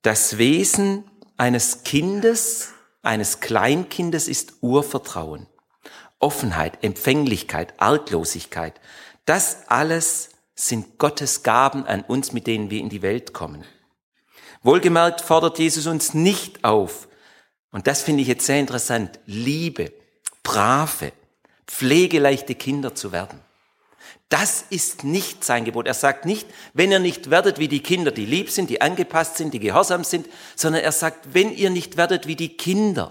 Das 0.00 0.38
Wesen 0.38 1.04
eines 1.36 1.84
Kindes, 1.84 2.72
eines 3.02 3.40
Kleinkindes 3.40 4.26
ist 4.26 4.54
Urvertrauen. 4.62 5.46
Offenheit, 6.20 6.82
Empfänglichkeit, 6.82 7.74
Arglosigkeit. 7.76 8.80
Das 9.26 9.68
alles 9.68 10.30
sind 10.54 10.96
Gottes 10.96 11.42
Gaben 11.42 11.84
an 11.84 12.00
uns, 12.00 12.32
mit 12.32 12.46
denen 12.46 12.70
wir 12.70 12.80
in 12.80 12.88
die 12.88 13.02
Welt 13.02 13.34
kommen. 13.34 13.66
Wohlgemerkt 14.64 15.20
fordert 15.20 15.58
Jesus 15.58 15.86
uns 15.86 16.14
nicht 16.14 16.64
auf, 16.64 17.06
und 17.70 17.86
das 17.86 18.02
finde 18.02 18.22
ich 18.22 18.28
jetzt 18.28 18.46
sehr 18.46 18.60
interessant, 18.60 19.18
liebe, 19.26 19.92
brave, 20.42 21.12
pflegeleichte 21.66 22.54
Kinder 22.54 22.94
zu 22.94 23.12
werden. 23.12 23.40
Das 24.28 24.64
ist 24.70 25.04
nicht 25.04 25.44
sein 25.44 25.64
Gebot. 25.64 25.86
Er 25.86 25.94
sagt 25.94 26.24
nicht, 26.24 26.48
wenn 26.72 26.90
ihr 26.90 26.98
nicht 26.98 27.30
werdet 27.30 27.58
wie 27.58 27.68
die 27.68 27.82
Kinder, 27.82 28.10
die 28.10 28.24
lieb 28.24 28.48
sind, 28.48 28.70
die 28.70 28.80
angepasst 28.80 29.36
sind, 29.36 29.52
die 29.52 29.58
gehorsam 29.58 30.02
sind, 30.02 30.28
sondern 30.56 30.82
er 30.82 30.92
sagt, 30.92 31.34
wenn 31.34 31.50
ihr 31.50 31.70
nicht 31.70 31.96
werdet 31.96 32.26
wie 32.26 32.36
die 32.36 32.56
Kinder. 32.56 33.08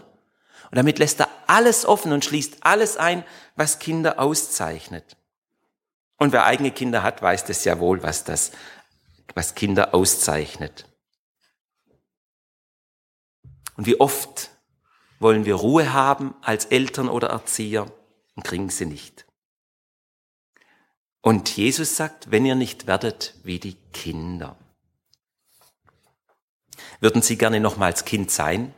Und 0.72 0.77
damit 0.77 0.98
lässt 0.98 1.19
er 1.19 1.29
alles 1.45 1.86
offen 1.86 2.13
und 2.13 2.25
schließt 2.25 2.57
alles 2.62 2.98
ein, 2.98 3.24
was 3.55 3.79
Kinder 3.79 4.19
auszeichnet. 4.19 5.17
Und 6.17 6.31
wer 6.31 6.45
eigene 6.45 6.72
Kinder 6.72 7.03
hat, 7.03 7.22
weiß 7.22 7.45
das 7.45 7.63
ja 7.63 7.79
wohl, 7.79 8.01
was 8.01 8.24
das, 8.24 8.51
was 9.36 9.55
Kinder 9.55 9.93
auszeichnet. 9.93 10.86
Und 13.75 13.86
wie 13.86 14.00
oft 14.00 14.51
wollen 15.20 15.46
wir 15.46 15.56
Ruhe 15.56 15.94
haben 15.94 16.36
als 16.42 16.65
Eltern 16.65 17.10
oder 17.10 17.30
Erzieher 17.30 17.92
und 18.36 18.44
kriegen 18.44 18.70
sie 18.70 18.86
nicht. 18.86 19.25
Und 21.22 21.56
Jesus 21.56 21.96
sagt, 21.96 22.32
wenn 22.32 22.46
ihr 22.46 22.56
nicht 22.56 22.86
werdet 22.86 23.34
wie 23.44 23.60
die 23.60 23.77
Kinder. 23.94 24.58
Würden 27.00 27.22
Sie 27.22 27.38
gerne 27.38 27.62
nochmals 27.62 28.03
Kind 28.03 28.30
sein? 28.30 28.74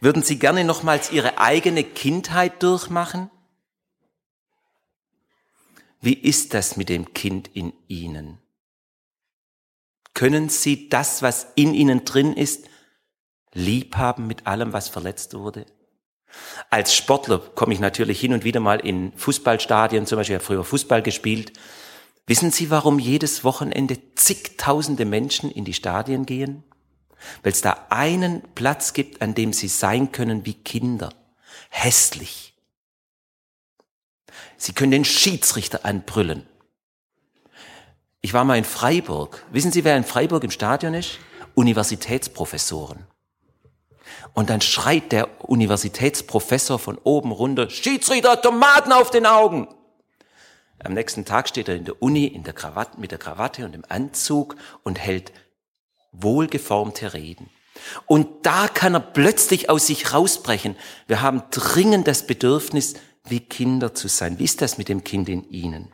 Würden 0.00 0.22
Sie 0.22 0.38
gerne 0.38 0.64
nochmals 0.64 1.12
Ihre 1.12 1.38
eigene 1.38 1.84
Kindheit 1.84 2.62
durchmachen? 2.62 3.30
Wie 6.00 6.14
ist 6.14 6.54
das 6.54 6.76
mit 6.76 6.88
dem 6.88 7.14
Kind 7.14 7.48
in 7.54 7.72
Ihnen? 7.86 8.38
Können 10.12 10.48
Sie 10.48 10.88
das, 10.88 11.22
was 11.22 11.46
in 11.54 11.74
Ihnen 11.74 12.04
drin 12.04 12.32
ist, 12.34 12.68
lieb 13.54 13.96
haben 13.96 14.26
mit 14.26 14.46
allem, 14.46 14.72
was 14.72 14.88
verletzt 14.88 15.34
wurde? 15.34 15.66
Als 16.70 16.94
Sportler 16.94 17.38
komme 17.38 17.74
ich 17.74 17.80
natürlich 17.80 18.20
hin 18.20 18.32
und 18.32 18.44
wieder 18.44 18.60
mal 18.60 18.80
in 18.80 19.12
Fußballstadien, 19.16 20.06
zum 20.06 20.18
Beispiel, 20.18 20.36
ich 20.36 20.40
habe 20.40 20.46
früher 20.46 20.64
Fußball 20.64 21.02
gespielt. 21.02 21.52
Wissen 22.26 22.50
Sie, 22.50 22.70
warum 22.70 22.98
jedes 22.98 23.44
Wochenende 23.44 23.98
zigtausende 24.14 25.04
Menschen 25.04 25.50
in 25.50 25.64
die 25.64 25.74
Stadien 25.74 26.26
gehen? 26.26 26.64
Weil 27.42 27.52
es 27.52 27.60
da 27.60 27.86
einen 27.90 28.42
Platz 28.54 28.92
gibt, 28.92 29.22
an 29.22 29.34
dem 29.34 29.52
sie 29.52 29.68
sein 29.68 30.12
können 30.12 30.44
wie 30.44 30.54
Kinder. 30.54 31.14
Hässlich. 31.70 32.54
Sie 34.56 34.72
können 34.72 34.92
den 34.92 35.04
Schiedsrichter 35.04 35.84
anbrüllen. 35.84 36.46
Ich 38.20 38.32
war 38.32 38.44
mal 38.44 38.56
in 38.56 38.64
Freiburg. 38.64 39.44
Wissen 39.52 39.72
Sie, 39.72 39.84
wer 39.84 39.96
in 39.96 40.04
Freiburg 40.04 40.44
im 40.44 40.50
Stadion 40.50 40.94
ist? 40.94 41.18
Universitätsprofessoren. 41.54 43.06
Und 44.32 44.50
dann 44.50 44.60
schreit 44.60 45.12
der 45.12 45.28
Universitätsprofessor 45.48 46.78
von 46.78 46.98
oben 46.98 47.32
runter, 47.32 47.70
Schiedsrichter, 47.70 48.40
Tomaten 48.40 48.92
auf 48.92 49.10
den 49.10 49.26
Augen! 49.26 49.68
Am 50.82 50.92
nächsten 50.92 51.24
Tag 51.24 51.48
steht 51.48 51.68
er 51.68 51.76
in 51.76 51.84
der 51.84 52.02
Uni 52.02 52.26
in 52.26 52.44
der 52.44 52.52
Krawatte, 52.52 53.00
mit 53.00 53.10
der 53.10 53.18
Krawatte 53.18 53.64
und 53.64 53.72
dem 53.72 53.84
Anzug 53.88 54.56
und 54.82 54.98
hält 54.98 55.32
wohlgeformte 56.12 57.14
Reden. 57.14 57.48
Und 58.06 58.46
da 58.46 58.68
kann 58.68 58.94
er 58.94 59.00
plötzlich 59.00 59.70
aus 59.70 59.86
sich 59.86 60.12
rausbrechen. 60.12 60.76
Wir 61.06 61.22
haben 61.22 61.42
dringend 61.50 62.06
das 62.06 62.26
Bedürfnis, 62.26 62.94
wie 63.24 63.40
Kinder 63.40 63.94
zu 63.94 64.08
sein. 64.08 64.38
Wie 64.38 64.44
ist 64.44 64.60
das 64.60 64.78
mit 64.78 64.88
dem 64.88 65.04
Kind 65.04 65.28
in 65.28 65.48
Ihnen? 65.50 65.90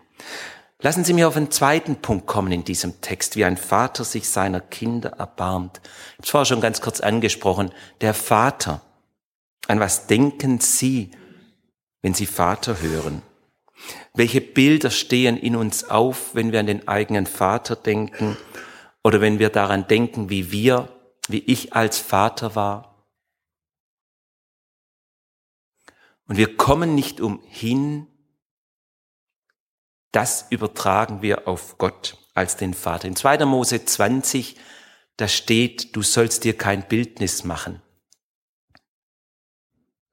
Lassen 0.82 1.04
Sie 1.04 1.12
mir 1.12 1.28
auf 1.28 1.36
einen 1.36 1.50
zweiten 1.50 1.96
Punkt 1.96 2.26
kommen 2.26 2.52
in 2.52 2.64
diesem 2.64 3.02
Text, 3.02 3.36
wie 3.36 3.44
ein 3.44 3.58
Vater 3.58 4.02
sich 4.04 4.28
seiner 4.28 4.60
Kinder 4.60 5.10
erbarmt. 5.10 5.80
Ich 5.82 6.16
habe 6.16 6.22
es 6.22 6.30
vorher 6.30 6.46
schon 6.46 6.60
ganz 6.62 6.80
kurz 6.80 7.00
angesprochen. 7.00 7.70
Der 8.00 8.14
Vater. 8.14 8.80
An 9.68 9.78
was 9.78 10.06
denken 10.06 10.58
Sie, 10.58 11.10
wenn 12.00 12.14
Sie 12.14 12.26
Vater 12.26 12.80
hören? 12.80 13.22
Welche 14.14 14.40
Bilder 14.40 14.90
stehen 14.90 15.36
in 15.36 15.54
uns 15.54 15.84
auf, 15.84 16.34
wenn 16.34 16.50
wir 16.50 16.60
an 16.60 16.66
den 16.66 16.88
eigenen 16.88 17.26
Vater 17.26 17.76
denken 17.76 18.36
oder 19.04 19.20
wenn 19.20 19.38
wir 19.38 19.50
daran 19.50 19.86
denken, 19.86 20.30
wie 20.30 20.50
wir, 20.50 20.88
wie 21.28 21.38
ich 21.38 21.74
als 21.74 21.98
Vater 21.98 22.54
war? 22.54 23.06
Und 26.26 26.36
wir 26.36 26.56
kommen 26.56 26.94
nicht 26.94 27.20
umhin, 27.20 28.06
das 30.12 30.46
übertragen 30.50 31.22
wir 31.22 31.46
auf 31.46 31.78
Gott 31.78 32.16
als 32.34 32.56
den 32.56 32.74
Vater. 32.74 33.08
In 33.08 33.16
2. 33.16 33.44
Mose 33.44 33.84
20, 33.84 34.56
da 35.16 35.28
steht, 35.28 35.94
du 35.94 36.02
sollst 36.02 36.44
dir 36.44 36.56
kein 36.56 36.86
Bildnis 36.86 37.44
machen. 37.44 37.82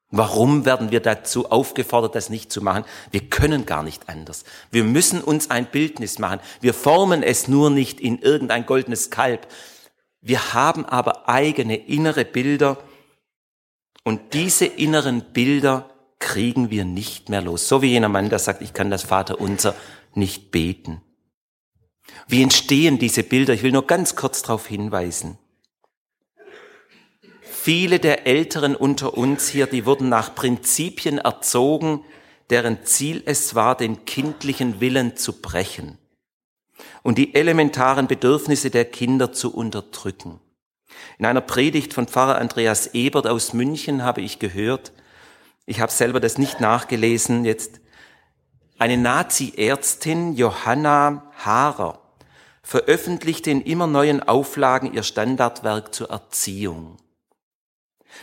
Warum 0.09 0.65
werden 0.65 0.91
wir 0.91 1.01
dazu 1.01 1.51
aufgefordert, 1.51 2.15
das 2.15 2.29
nicht 2.29 2.51
zu 2.51 2.61
machen? 2.61 2.85
Wir 3.11 3.27
können 3.27 3.65
gar 3.65 3.83
nicht 3.83 4.07
anders. 4.07 4.45
Wir 4.71 4.85
müssen 4.85 5.21
uns 5.21 5.49
ein 5.51 5.65
Bildnis 5.65 6.17
machen. 6.17 6.39
Wir 6.61 6.73
formen 6.73 7.23
es 7.23 7.49
nur 7.49 7.69
nicht 7.69 7.99
in 7.99 8.19
irgendein 8.19 8.65
goldenes 8.65 9.09
Kalb. 9.09 9.47
Wir 10.21 10.53
haben 10.53 10.85
aber 10.85 11.27
eigene 11.27 11.75
innere 11.75 12.23
Bilder 12.23 12.77
und 14.03 14.33
diese 14.33 14.65
inneren 14.65 15.21
Bilder 15.33 15.89
kriegen 16.19 16.69
wir 16.71 16.85
nicht 16.85 17.29
mehr 17.29 17.41
los. 17.41 17.67
So 17.67 17.81
wie 17.81 17.91
jener 17.91 18.09
Mann, 18.09 18.29
der 18.29 18.39
sagt, 18.39 18.61
ich 18.61 18.73
kann 18.73 18.89
das 18.89 19.03
Vaterunser 19.03 19.75
nicht 20.13 20.51
beten. 20.51 21.01
Wie 22.27 22.41
entstehen 22.41 22.99
diese 22.99 23.23
Bilder? 23.23 23.53
Ich 23.53 23.63
will 23.63 23.71
nur 23.71 23.87
ganz 23.87 24.15
kurz 24.15 24.41
darauf 24.41 24.67
hinweisen. 24.67 25.37
Viele 27.41 27.99
der 27.99 28.25
Älteren 28.25 28.75
unter 28.75 29.17
uns 29.17 29.49
hier, 29.49 29.67
die 29.67 29.85
wurden 29.85 30.09
nach 30.09 30.35
Prinzipien 30.35 31.17
erzogen, 31.17 32.03
deren 32.49 32.85
Ziel 32.85 33.23
es 33.25 33.55
war, 33.55 33.75
den 33.75 34.05
kindlichen 34.05 34.79
Willen 34.79 35.17
zu 35.17 35.41
brechen 35.41 35.97
und 37.03 37.17
die 37.17 37.35
elementaren 37.35 38.07
Bedürfnisse 38.07 38.69
der 38.69 38.85
Kinder 38.85 39.33
zu 39.33 39.53
unterdrücken. 39.53 40.39
In 41.17 41.25
einer 41.25 41.41
Predigt 41.41 41.93
von 41.93 42.07
Pfarrer 42.07 42.37
Andreas 42.37 42.93
Ebert 42.93 43.27
aus 43.27 43.53
München 43.53 44.03
habe 44.03 44.21
ich 44.21 44.39
gehört, 44.39 44.93
ich 45.67 45.81
habe 45.81 45.91
selber 45.91 46.19
das 46.19 46.39
nicht 46.39 46.59
nachgelesen 46.59 47.45
jetzt, 47.45 47.81
eine 48.79 48.97
Nazi-Ärztin, 48.97 50.33
Johanna 50.33 51.31
Haarer, 51.43 52.01
veröffentlichte 52.63 53.51
in 53.51 53.61
immer 53.61 53.85
neuen 53.85 54.23
Auflagen 54.23 54.93
ihr 54.93 55.03
Standardwerk 55.03 55.93
zur 55.93 56.09
Erziehung. 56.09 56.97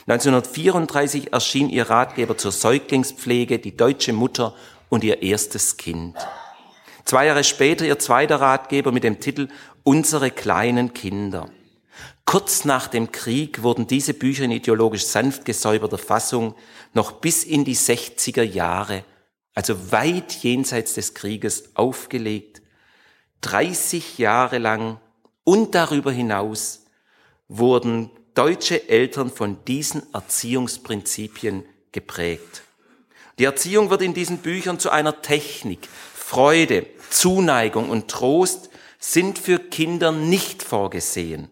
1934 0.07 1.33
erschien 1.33 1.69
ihr 1.69 1.91
Ratgeber 1.91 2.37
zur 2.39 2.51
Säuglingspflege, 2.51 3.59
die 3.59 3.77
deutsche 3.77 4.13
Mutter 4.13 4.55
und 4.89 5.05
ihr 5.05 5.23
erstes 5.23 5.77
Kind. 5.77 6.17
Zwei 7.05 7.27
Jahre 7.27 7.45
später 7.45 7.85
ihr 7.85 7.99
zweiter 7.99 8.41
Ratgeber 8.41 8.91
mit 8.91 9.05
dem 9.05 9.21
Titel 9.21 9.49
Unsere 9.83 10.31
kleinen 10.31 10.95
Kinder. 10.95 11.51
Kurz 12.27 12.65
nach 12.65 12.89
dem 12.89 13.13
Krieg 13.13 13.63
wurden 13.63 13.87
diese 13.87 14.15
Bücher 14.15 14.45
in 14.45 14.51
ideologisch 14.51 15.07
sanft 15.07 15.45
gesäuberter 15.45 15.99
Fassung 15.99 16.55
noch 16.95 17.13
bis 17.13 17.45
in 17.45 17.65
die 17.65 17.77
60er 17.77 18.43
Jahre, 18.43 19.05
also 19.55 19.93
weit 19.93 20.33
jenseits 20.43 20.95
des 20.95 21.15
Krieges, 21.15 21.77
aufgelegt. 21.77 22.63
30 23.43 24.19
Jahre 24.19 24.59
lang 24.59 24.99
und 25.45 25.75
darüber 25.75 26.11
hinaus 26.11 26.87
wurden 27.49 28.11
deutsche 28.35 28.89
Eltern 28.89 29.31
von 29.31 29.65
diesen 29.67 30.03
Erziehungsprinzipien 30.13 31.65
geprägt. 31.93 32.63
Die 33.39 33.45
Erziehung 33.45 33.91
wird 33.91 34.03
in 34.03 34.15
diesen 34.15 34.39
Büchern 34.39 34.79
zu 34.79 34.91
einer 34.91 35.23
Technik. 35.23 35.89
Freude, 36.15 36.87
Zuneigung 37.11 37.91
und 37.91 38.09
Trost 38.09 38.71
sind 38.99 39.39
für 39.39 39.59
Kinder 39.59 40.11
nicht 40.11 40.63
vorgesehen. 40.63 41.51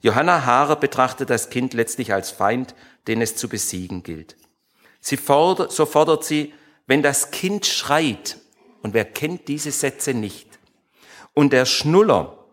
Johanna 0.00 0.44
Haarer 0.44 0.76
betrachtet 0.76 1.30
das 1.30 1.50
Kind 1.50 1.74
letztlich 1.74 2.12
als 2.12 2.30
Feind, 2.30 2.74
den 3.06 3.20
es 3.20 3.36
zu 3.36 3.48
besiegen 3.48 4.02
gilt. 4.02 4.36
Sie 5.00 5.16
fordert, 5.16 5.72
so 5.72 5.86
fordert 5.86 6.24
sie, 6.24 6.54
wenn 6.86 7.02
das 7.02 7.30
Kind 7.30 7.66
schreit, 7.66 8.38
und 8.82 8.94
wer 8.94 9.04
kennt 9.04 9.48
diese 9.48 9.72
Sätze 9.72 10.14
nicht, 10.14 10.58
und 11.34 11.52
der 11.52 11.66
Schnuller 11.66 12.44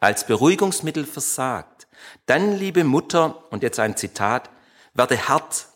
als 0.00 0.26
Beruhigungsmittel 0.26 1.04
versagt, 1.06 1.86
dann, 2.26 2.58
liebe 2.58 2.84
Mutter, 2.84 3.50
und 3.50 3.62
jetzt 3.62 3.80
ein 3.80 3.96
Zitat, 3.96 4.50
werde 4.92 5.28
hart, 5.28 5.66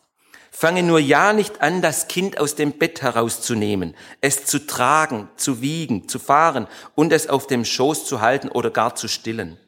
fange 0.51 0.83
nur 0.83 0.99
ja 0.99 1.33
nicht 1.33 1.63
an, 1.63 1.81
das 1.81 2.09
Kind 2.09 2.39
aus 2.39 2.55
dem 2.55 2.73
Bett 2.73 3.01
herauszunehmen, 3.01 3.97
es 4.21 4.45
zu 4.45 4.67
tragen, 4.67 5.29
zu 5.37 5.63
wiegen, 5.63 6.09
zu 6.09 6.19
fahren 6.19 6.69
und 6.95 7.13
es 7.13 7.29
auf 7.29 7.47
dem 7.47 7.65
Schoß 7.65 8.05
zu 8.05 8.21
halten 8.21 8.49
oder 8.49 8.71
gar 8.71 8.95
zu 8.95 9.09
stillen. 9.09 9.59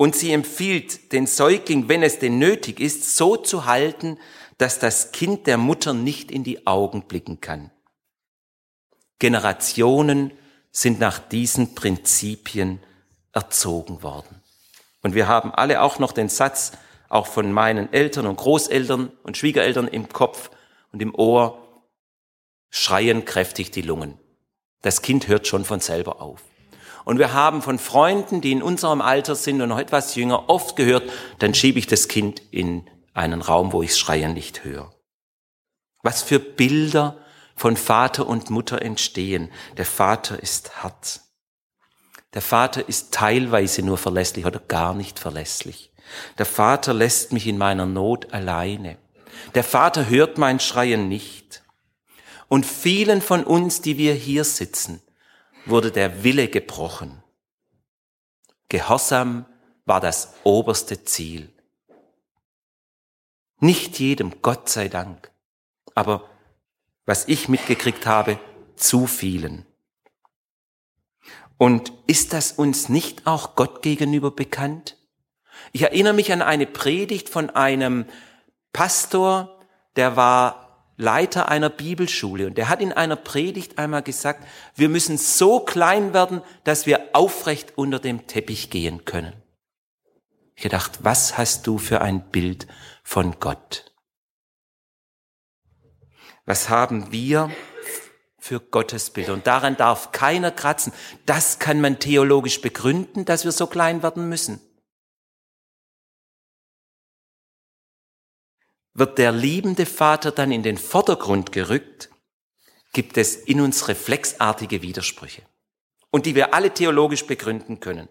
Und 0.00 0.16
sie 0.16 0.32
empfiehlt 0.32 1.12
den 1.12 1.26
Säugling, 1.26 1.90
wenn 1.90 2.02
es 2.02 2.18
denn 2.18 2.38
nötig 2.38 2.80
ist, 2.80 3.18
so 3.18 3.36
zu 3.36 3.66
halten, 3.66 4.16
dass 4.56 4.78
das 4.78 5.12
Kind 5.12 5.46
der 5.46 5.58
Mutter 5.58 5.92
nicht 5.92 6.30
in 6.30 6.42
die 6.42 6.66
Augen 6.66 7.02
blicken 7.02 7.42
kann. 7.42 7.70
Generationen 9.18 10.32
sind 10.72 11.00
nach 11.00 11.18
diesen 11.18 11.74
Prinzipien 11.74 12.80
erzogen 13.34 14.02
worden. 14.02 14.40
Und 15.02 15.14
wir 15.14 15.28
haben 15.28 15.52
alle 15.52 15.82
auch 15.82 15.98
noch 15.98 16.12
den 16.12 16.30
Satz, 16.30 16.72
auch 17.10 17.26
von 17.26 17.52
meinen 17.52 17.92
Eltern 17.92 18.26
und 18.26 18.36
Großeltern 18.36 19.12
und 19.22 19.36
Schwiegereltern 19.36 19.86
im 19.86 20.08
Kopf 20.08 20.50
und 20.92 21.02
im 21.02 21.14
Ohr, 21.14 21.84
schreien 22.70 23.26
kräftig 23.26 23.70
die 23.70 23.82
Lungen. 23.82 24.18
Das 24.80 25.02
Kind 25.02 25.28
hört 25.28 25.46
schon 25.46 25.66
von 25.66 25.80
selber 25.80 26.22
auf. 26.22 26.40
Und 27.04 27.18
wir 27.18 27.32
haben 27.32 27.62
von 27.62 27.78
Freunden, 27.78 28.40
die 28.40 28.52
in 28.52 28.62
unserem 28.62 29.00
Alter 29.00 29.34
sind 29.34 29.60
und 29.60 29.68
noch 29.68 29.78
etwas 29.78 30.14
jünger, 30.14 30.48
oft 30.48 30.76
gehört, 30.76 31.10
dann 31.38 31.54
schiebe 31.54 31.78
ich 31.78 31.86
das 31.86 32.08
Kind 32.08 32.42
in 32.50 32.88
einen 33.14 33.42
Raum, 33.42 33.72
wo 33.72 33.82
ich 33.82 33.96
Schreien 33.96 34.34
nicht 34.34 34.64
höre. 34.64 34.92
Was 36.02 36.22
für 36.22 36.38
Bilder 36.38 37.16
von 37.60 37.76
Vater 37.76 38.26
und 38.26 38.48
Mutter 38.48 38.80
entstehen. 38.80 39.50
Der 39.76 39.84
Vater 39.84 40.42
ist 40.42 40.82
hart. 40.82 41.20
Der 42.32 42.40
Vater 42.40 42.88
ist 42.88 43.12
teilweise 43.12 43.82
nur 43.82 43.98
verlässlich 43.98 44.46
oder 44.46 44.60
gar 44.60 44.94
nicht 44.94 45.18
verlässlich. 45.18 45.92
Der 46.38 46.46
Vater 46.46 46.94
lässt 46.94 47.32
mich 47.32 47.46
in 47.46 47.58
meiner 47.58 47.84
Not 47.84 48.32
alleine. 48.32 48.96
Der 49.54 49.64
Vater 49.64 50.08
hört 50.08 50.38
mein 50.38 50.58
Schreien 50.58 51.08
nicht. 51.08 51.62
Und 52.48 52.64
vielen 52.64 53.20
von 53.20 53.44
uns, 53.44 53.82
die 53.82 53.98
wir 53.98 54.14
hier 54.14 54.44
sitzen, 54.44 55.02
wurde 55.70 55.92
der 55.92 56.22
Wille 56.24 56.48
gebrochen. 56.48 57.22
Gehorsam 58.68 59.46
war 59.84 60.00
das 60.00 60.34
oberste 60.44 61.04
Ziel. 61.04 61.52
Nicht 63.58 63.98
jedem, 63.98 64.42
Gott 64.42 64.68
sei 64.68 64.88
Dank. 64.88 65.30
Aber 65.94 66.28
was 67.04 67.28
ich 67.28 67.48
mitgekriegt 67.48 68.06
habe, 68.06 68.38
zu 68.76 69.06
vielen. 69.06 69.66
Und 71.58 71.92
ist 72.06 72.32
das 72.32 72.52
uns 72.52 72.88
nicht 72.88 73.26
auch 73.26 73.54
Gott 73.54 73.82
gegenüber 73.82 74.30
bekannt? 74.30 74.96
Ich 75.72 75.82
erinnere 75.82 76.14
mich 76.14 76.32
an 76.32 76.40
eine 76.40 76.66
Predigt 76.66 77.28
von 77.28 77.50
einem 77.50 78.06
Pastor, 78.72 79.60
der 79.96 80.16
war 80.16 80.69
Leiter 81.00 81.48
einer 81.48 81.70
Bibelschule 81.70 82.46
und 82.46 82.58
der 82.58 82.68
hat 82.68 82.80
in 82.80 82.92
einer 82.92 83.16
Predigt 83.16 83.78
einmal 83.78 84.02
gesagt, 84.02 84.46
wir 84.74 84.88
müssen 84.88 85.16
so 85.16 85.60
klein 85.60 86.12
werden, 86.12 86.42
dass 86.64 86.86
wir 86.86 87.08
aufrecht 87.14 87.72
unter 87.76 87.98
dem 87.98 88.26
Teppich 88.26 88.70
gehen 88.70 89.04
können. 89.04 89.32
Ich 90.54 90.62
gedacht, 90.62 90.98
was 91.02 91.38
hast 91.38 91.66
du 91.66 91.78
für 91.78 92.02
ein 92.02 92.20
Bild 92.30 92.66
von 93.02 93.40
Gott? 93.40 93.94
Was 96.44 96.68
haben 96.68 97.10
wir 97.12 97.50
für 98.38 98.60
Gottesbilder? 98.60 99.32
Und 99.32 99.46
daran 99.46 99.76
darf 99.76 100.12
keiner 100.12 100.50
kratzen. 100.50 100.92
Das 101.24 101.58
kann 101.58 101.80
man 101.80 101.98
theologisch 101.98 102.60
begründen, 102.60 103.24
dass 103.24 103.44
wir 103.44 103.52
so 103.52 103.66
klein 103.66 104.02
werden 104.02 104.28
müssen. 104.28 104.60
Wird 108.92 109.18
der 109.18 109.32
liebende 109.32 109.86
Vater 109.86 110.32
dann 110.32 110.50
in 110.50 110.62
den 110.62 110.76
Vordergrund 110.76 111.52
gerückt, 111.52 112.10
gibt 112.92 113.16
es 113.16 113.36
in 113.36 113.60
uns 113.60 113.88
reflexartige 113.88 114.82
Widersprüche. 114.82 115.42
Und 116.10 116.26
die 116.26 116.34
wir 116.34 116.54
alle 116.54 116.74
theologisch 116.74 117.26
begründen 117.26 117.78
können. 117.78 118.08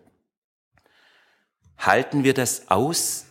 Halten 1.78 2.24
wir 2.24 2.34
das 2.34 2.70
aus, 2.70 3.26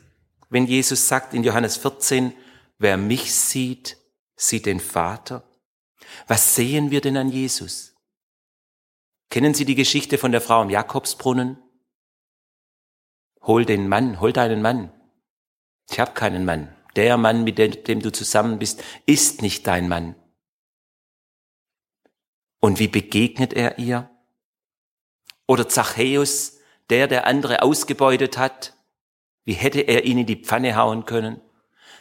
wenn 0.50 0.66
Jesus 0.66 1.08
sagt 1.08 1.32
in 1.32 1.42
Johannes 1.42 1.78
14, 1.78 2.34
wer 2.78 2.96
mich 2.98 3.34
sieht, 3.34 3.96
sieht 4.36 4.66
den 4.66 4.80
Vater? 4.80 5.42
Was 6.26 6.54
sehen 6.54 6.90
wir 6.90 7.00
denn 7.00 7.16
an 7.16 7.30
Jesus? 7.30 7.94
Kennen 9.30 9.52
Sie 9.52 9.64
die 9.64 9.74
Geschichte 9.74 10.16
von 10.16 10.32
der 10.32 10.40
Frau 10.40 10.60
am 10.60 10.70
Jakobsbrunnen? 10.70 11.58
Hol 13.42 13.64
den 13.64 13.88
Mann, 13.88 14.20
hol 14.20 14.32
deinen 14.32 14.62
Mann. 14.62 14.92
Ich 15.90 16.00
habe 16.00 16.12
keinen 16.12 16.44
Mann 16.44 16.74
der 16.98 17.16
Mann, 17.16 17.44
mit 17.44 17.58
dem 17.58 18.00
du 18.00 18.10
zusammen 18.10 18.58
bist, 18.58 18.82
ist 19.06 19.40
nicht 19.40 19.68
dein 19.68 19.88
Mann. 19.88 20.16
Und 22.58 22.80
wie 22.80 22.88
begegnet 22.88 23.52
er 23.52 23.78
ihr? 23.78 24.10
Oder 25.46 25.68
Zachäus, 25.68 26.58
der 26.90 27.06
der 27.06 27.24
andere 27.28 27.62
ausgebeutet 27.62 28.36
hat, 28.36 28.74
wie 29.44 29.52
hätte 29.52 29.80
er 29.82 30.06
ihn 30.06 30.18
in 30.18 30.26
die 30.26 30.42
Pfanne 30.42 30.74
hauen 30.74 31.04
können? 31.04 31.40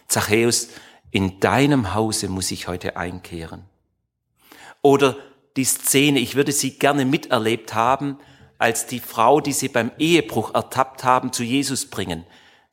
Zachäus, 0.07 0.69
in 1.11 1.39
deinem 1.39 1.93
Hause 1.93 2.27
muss 2.27 2.49
ich 2.49 2.67
heute 2.67 2.97
einkehren. 2.97 3.65
Oder 4.81 5.15
die 5.57 5.65
Szene, 5.65 6.17
ich 6.17 6.33
würde 6.33 6.51
sie 6.51 6.79
gerne 6.79 7.05
miterlebt 7.05 7.75
haben, 7.75 8.17
als 8.57 8.87
die 8.87 8.99
Frau, 8.99 9.41
die 9.41 9.53
sie 9.53 9.69
beim 9.69 9.91
Ehebruch 9.99 10.55
ertappt 10.55 11.03
haben, 11.03 11.31
zu 11.31 11.43
Jesus 11.43 11.85
bringen 11.85 12.25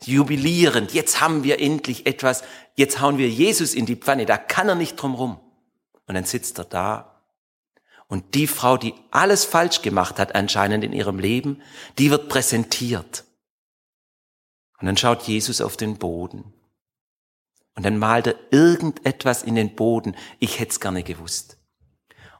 jubilierend, 0.04 0.92
jetzt 0.92 1.20
haben 1.20 1.44
wir 1.44 1.60
endlich 1.60 2.06
etwas, 2.06 2.42
jetzt 2.74 3.00
hauen 3.00 3.18
wir 3.18 3.28
Jesus 3.28 3.74
in 3.74 3.86
die 3.86 3.96
Pfanne, 3.96 4.26
da 4.26 4.36
kann 4.36 4.68
er 4.68 4.74
nicht 4.74 4.96
drum 4.96 5.14
rum. 5.14 5.40
Und 6.06 6.14
dann 6.14 6.24
sitzt 6.24 6.58
er 6.58 6.64
da. 6.64 7.22
Und 8.06 8.34
die 8.34 8.46
Frau, 8.46 8.76
die 8.76 8.94
alles 9.10 9.44
falsch 9.44 9.82
gemacht 9.82 10.18
hat 10.18 10.34
anscheinend 10.34 10.84
in 10.84 10.92
ihrem 10.92 11.18
Leben, 11.18 11.62
die 11.98 12.10
wird 12.10 12.28
präsentiert. 12.28 13.24
Und 14.78 14.86
dann 14.86 14.96
schaut 14.96 15.22
Jesus 15.22 15.60
auf 15.60 15.76
den 15.76 15.96
Boden. 15.96 16.52
Und 17.74 17.84
dann 17.84 17.98
malt 17.98 18.26
er 18.26 18.36
irgendetwas 18.50 19.42
in 19.42 19.54
den 19.54 19.74
Boden. 19.74 20.14
Ich 20.38 20.60
hätte 20.60 20.72
es 20.72 20.80
gerne 20.80 21.02
gewusst. 21.02 21.58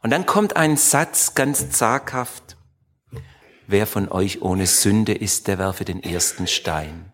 Und 0.02 0.10
dann 0.10 0.26
kommt 0.26 0.56
ein 0.56 0.76
Satz 0.76 1.34
ganz 1.34 1.70
zaghaft. 1.70 2.58
Wer 3.66 3.86
von 3.86 4.10
euch 4.10 4.42
ohne 4.42 4.66
Sünde 4.66 5.14
ist, 5.14 5.48
der 5.48 5.58
werfe 5.58 5.86
den 5.86 6.02
ersten 6.02 6.46
Stein. 6.46 7.13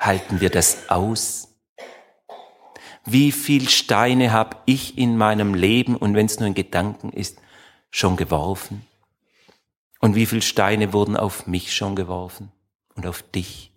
Halten 0.00 0.40
wir 0.40 0.48
das 0.50 0.88
aus? 0.88 1.48
Wie 3.04 3.32
viel 3.32 3.68
Steine 3.68 4.32
habe 4.32 4.56
ich 4.64 4.96
in 4.98 5.16
meinem 5.16 5.54
Leben 5.54 5.94
und 5.94 6.14
wenn 6.14 6.26
es 6.26 6.40
nur 6.40 6.46
ein 6.46 6.54
Gedanken 6.54 7.12
ist, 7.12 7.38
schon 7.90 8.16
geworfen? 8.16 8.86
Und 10.00 10.14
wie 10.14 10.26
viel 10.26 10.40
Steine 10.40 10.94
wurden 10.94 11.16
auf 11.16 11.46
mich 11.46 11.74
schon 11.74 11.94
geworfen 11.94 12.50
und 12.94 13.06
auf 13.06 13.22
dich? 13.22 13.72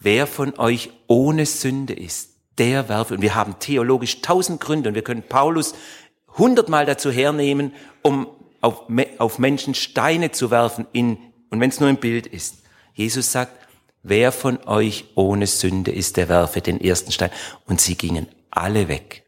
Wer 0.00 0.26
von 0.26 0.58
euch 0.58 0.90
ohne 1.06 1.46
Sünde 1.46 1.94
ist, 1.94 2.30
der 2.58 2.88
werfe. 2.88 3.14
Und 3.14 3.22
wir 3.22 3.34
haben 3.34 3.58
theologisch 3.58 4.20
tausend 4.20 4.60
Gründe 4.60 4.90
und 4.90 4.94
wir 4.94 5.02
können 5.02 5.22
Paulus 5.22 5.74
hundertmal 6.36 6.86
dazu 6.86 7.10
hernehmen, 7.10 7.72
um 8.02 8.28
auf, 8.60 8.84
auf 9.18 9.38
Menschen 9.38 9.74
Steine 9.74 10.32
zu 10.32 10.50
werfen, 10.50 10.86
in, 10.92 11.16
und 11.50 11.60
wenn 11.60 11.70
es 11.70 11.80
nur 11.80 11.88
ein 11.88 12.00
Bild 12.00 12.26
ist. 12.26 12.62
Jesus 12.94 13.32
sagt, 13.32 13.52
Wer 14.02 14.32
von 14.32 14.66
euch 14.66 15.04
ohne 15.14 15.46
Sünde 15.46 15.90
ist, 15.90 16.16
der 16.16 16.28
werfe 16.28 16.60
den 16.60 16.80
ersten 16.80 17.12
Stein. 17.12 17.30
Und 17.66 17.80
sie 17.80 17.96
gingen 17.96 18.28
alle 18.50 18.88
weg. 18.88 19.26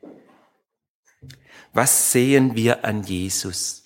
Was 1.72 2.12
sehen 2.12 2.54
wir 2.54 2.84
an 2.84 3.02
Jesus? 3.02 3.84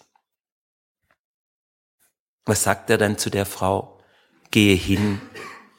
Was 2.44 2.62
sagt 2.62 2.90
er 2.90 2.98
dann 2.98 3.18
zu 3.18 3.30
der 3.30 3.46
Frau? 3.46 4.00
Gehe 4.50 4.76
hin 4.76 5.20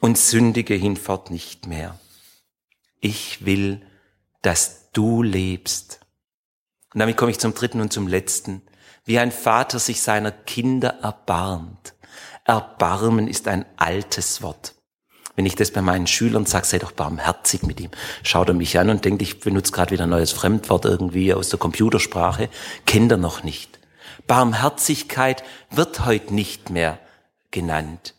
und 0.00 0.18
sündige 0.18 0.74
hinfort 0.74 1.30
nicht 1.30 1.66
mehr. 1.66 1.98
Ich 3.00 3.44
will, 3.44 3.86
dass 4.42 4.90
du 4.92 5.22
lebst. 5.22 6.00
Und 6.92 7.00
damit 7.00 7.16
komme 7.16 7.30
ich 7.30 7.38
zum 7.38 7.54
dritten 7.54 7.80
und 7.80 7.92
zum 7.92 8.06
letzten. 8.08 8.62
Wie 9.04 9.18
ein 9.18 9.32
Vater 9.32 9.78
sich 9.78 10.02
seiner 10.02 10.32
Kinder 10.32 10.98
erbarmt. 11.00 11.94
Erbarmen 12.44 13.28
ist 13.28 13.48
ein 13.48 13.64
altes 13.76 14.42
Wort. 14.42 14.74
Wenn 15.38 15.46
ich 15.46 15.54
das 15.54 15.70
bei 15.70 15.82
meinen 15.82 16.08
Schülern 16.08 16.46
sage, 16.46 16.66
sei 16.66 16.80
doch 16.80 16.90
barmherzig 16.90 17.62
mit 17.62 17.78
ihm, 17.78 17.90
schaut 18.24 18.48
er 18.48 18.54
mich 18.54 18.76
an 18.76 18.90
und 18.90 19.04
denkt, 19.04 19.22
ich 19.22 19.38
benutze 19.38 19.70
gerade 19.70 19.92
wieder 19.92 20.02
ein 20.02 20.10
neues 20.10 20.32
Fremdwort 20.32 20.84
irgendwie 20.84 21.32
aus 21.32 21.48
der 21.48 21.60
Computersprache, 21.60 22.48
kennt 22.86 23.12
er 23.12 23.18
noch 23.18 23.44
nicht. 23.44 23.78
Barmherzigkeit 24.26 25.44
wird 25.70 26.04
heute 26.04 26.34
nicht 26.34 26.70
mehr 26.70 26.98
genannt. 27.52 28.16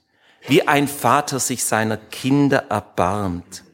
Wie 0.47 0.65
ein 0.65 0.87
Vater 0.87 1.41
sich 1.41 1.65
seiner 1.65 1.97
Kinder 1.97 2.67
erbarmt. 2.69 3.65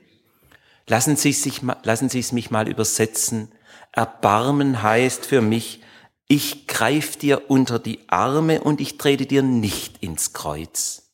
Lassen 0.87 1.15
Sie, 1.15 1.31
sich, 1.31 1.61
lassen 1.83 2.09
Sie 2.09 2.21
es 2.21 2.31
mich 2.31 2.49
mal 2.49 2.67
übersetzen. 2.67 3.51
Erbarmen 3.91 4.81
heißt 4.81 5.23
für 5.23 5.41
mich, 5.41 5.83
ich 6.27 6.65
greif 6.65 7.15
dir 7.15 7.43
unter 7.51 7.77
die 7.77 8.09
Arme 8.09 8.61
und 8.61 8.81
ich 8.81 8.97
trete 8.97 9.27
dir 9.27 9.43
nicht 9.43 10.01
ins 10.01 10.33
Kreuz. 10.33 11.04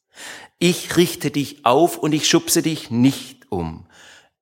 Ich 0.63 0.95
richte 0.95 1.31
dich 1.31 1.65
auf 1.65 1.97
und 1.97 2.13
ich 2.13 2.29
schubse 2.29 2.61
dich 2.61 2.91
nicht 2.91 3.51
um. 3.51 3.87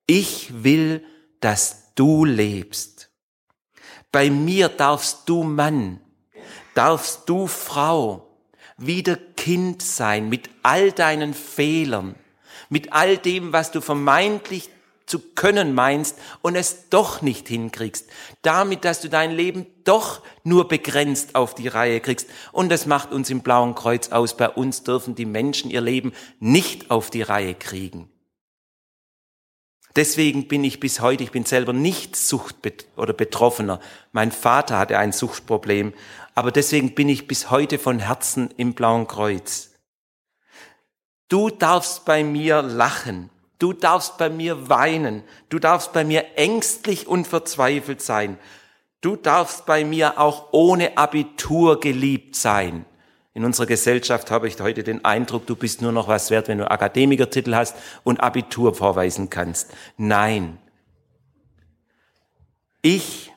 Ich 0.05 0.63
will, 0.65 1.01
dass 1.39 1.93
du 1.95 2.25
lebst. 2.25 3.09
Bei 4.11 4.29
mir 4.29 4.67
darfst 4.67 5.29
du 5.29 5.43
Mann, 5.43 6.01
darfst 6.75 7.29
du 7.29 7.47
Frau 7.47 8.37
wieder 8.75 9.15
Kind 9.15 9.81
sein 9.81 10.27
mit 10.27 10.49
all 10.61 10.91
deinen 10.91 11.33
Fehlern, 11.33 12.15
mit 12.67 12.91
all 12.91 13.17
dem, 13.17 13.53
was 13.53 13.71
du 13.71 13.79
vermeintlich 13.79 14.69
zu 15.09 15.19
können 15.19 15.73
meinst 15.73 16.17
und 16.41 16.55
es 16.55 16.89
doch 16.89 17.21
nicht 17.21 17.47
hinkriegst. 17.47 18.07
Damit, 18.41 18.85
dass 18.85 19.01
du 19.01 19.09
dein 19.09 19.31
Leben 19.31 19.65
doch 19.83 20.21
nur 20.43 20.67
begrenzt 20.67 21.35
auf 21.35 21.55
die 21.55 21.67
Reihe 21.67 21.99
kriegst. 21.99 22.29
Und 22.51 22.69
das 22.69 22.85
macht 22.85 23.11
uns 23.11 23.29
im 23.29 23.41
Blauen 23.41 23.75
Kreuz 23.75 24.09
aus. 24.09 24.37
Bei 24.37 24.49
uns 24.49 24.83
dürfen 24.83 25.15
die 25.15 25.25
Menschen 25.25 25.71
ihr 25.71 25.81
Leben 25.81 26.13
nicht 26.39 26.91
auf 26.91 27.09
die 27.09 27.23
Reihe 27.23 27.55
kriegen. 27.55 28.09
Deswegen 29.95 30.47
bin 30.47 30.63
ich 30.63 30.79
bis 30.79 31.01
heute, 31.01 31.23
ich 31.23 31.31
bin 31.31 31.45
selber 31.45 31.73
nicht 31.73 32.15
Sucht 32.15 32.57
oder 32.95 33.13
Betroffener. 33.13 33.79
Mein 34.11 34.31
Vater 34.31 34.77
hatte 34.77 34.99
ein 34.99 35.11
Suchtproblem, 35.11 35.93
aber 36.35 36.51
deswegen 36.51 36.93
bin 36.93 37.09
ich 37.09 37.27
bis 37.27 37.49
heute 37.49 37.79
von 37.79 37.99
Herzen 37.99 38.51
im 38.57 38.75
Blauen 38.75 39.07
Kreuz. 39.07 39.71
Du 41.27 41.49
darfst 41.49 42.05
bei 42.05 42.23
mir 42.23 42.61
lachen. 42.61 43.31
Du 43.59 43.73
darfst 43.73 44.17
bei 44.17 44.29
mir 44.29 44.69
weinen. 44.69 45.23
Du 45.49 45.59
darfst 45.59 45.93
bei 45.93 46.03
mir 46.03 46.37
ängstlich 46.37 47.07
und 47.07 47.27
verzweifelt 47.27 48.01
sein. 48.01 48.37
Du 49.01 49.15
darfst 49.15 49.65
bei 49.65 49.85
mir 49.85 50.19
auch 50.19 50.47
ohne 50.51 50.97
Abitur 50.97 51.79
geliebt 51.79 52.35
sein. 52.35 52.85
In 53.33 53.45
unserer 53.45 53.67
Gesellschaft 53.67 54.31
habe 54.31 54.47
ich 54.47 54.59
heute 54.59 54.83
den 54.83 55.05
Eindruck, 55.05 55.45
du 55.45 55.55
bist 55.55 55.81
nur 55.81 55.91
noch 55.91 56.07
was 56.07 56.31
wert, 56.31 56.47
wenn 56.47 56.57
du 56.57 56.69
Akademikertitel 56.69 57.55
hast 57.55 57.75
und 58.03 58.19
Abitur 58.21 58.73
vorweisen 58.73 59.29
kannst. 59.29 59.73
Nein. 59.97 60.57
Ich 62.81 63.31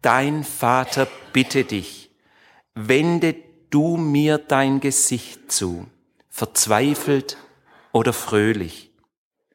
dein 0.00 0.44
Vater 0.44 1.08
bitte 1.32 1.64
dich, 1.64 2.10
wende 2.74 3.34
du 3.70 3.96
mir 3.96 4.38
dein 4.38 4.80
Gesicht 4.80 5.50
zu, 5.50 5.86
verzweifelt 6.28 7.38
oder 7.92 8.12
fröhlich, 8.12 8.90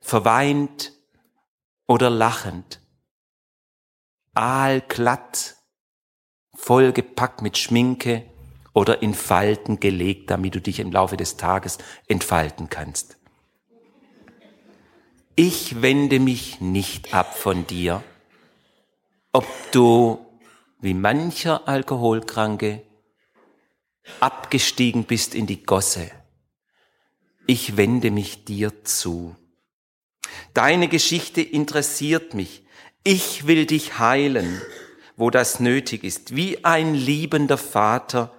verweint 0.10 0.92
oder 1.88 2.10
lachend, 2.10 2.82
aalglatt, 4.34 5.56
vollgepackt 6.56 7.42
mit 7.44 7.58
Schminke 7.58 8.26
oder 8.74 9.04
in 9.04 9.14
Falten 9.14 9.80
gelegt, 9.80 10.32
damit 10.32 10.56
du 10.56 10.62
dich 10.62 10.80
im 10.80 10.92
Laufe 10.92 11.16
des 11.16 11.38
Tages 11.38 11.78
entfalten 12.08 12.70
kannst. 12.70 13.18
Ich 15.36 15.82
wende 15.82 16.20
mich 16.20 16.60
nicht 16.60 17.14
ab 17.14 17.38
von 17.38 17.68
dir, 17.68 18.04
ob 19.32 19.46
du 19.72 20.26
wie 20.82 20.96
mancher 20.96 21.68
Alkoholkranke 21.68 22.82
abgestiegen 24.20 25.04
bist 25.04 25.36
in 25.36 25.46
die 25.46 25.64
Gosse. 25.64 26.10
Ich 27.46 27.78
wende 27.78 28.12
mich 28.12 28.44
dir 28.44 28.84
zu. 28.84 29.36
Deine 30.54 30.88
Geschichte 30.88 31.42
interessiert 31.42 32.34
mich. 32.34 32.64
Ich 33.04 33.48
will 33.48 33.66
dich 33.66 34.00
heilen, 34.00 34.62
wo 35.16 35.30
das 35.30 35.60
nötig 35.60 36.04
ist, 36.04 36.36
wie 36.36 36.64
ein 36.66 36.94
liebender 36.94 37.58
Vater, 37.58 38.34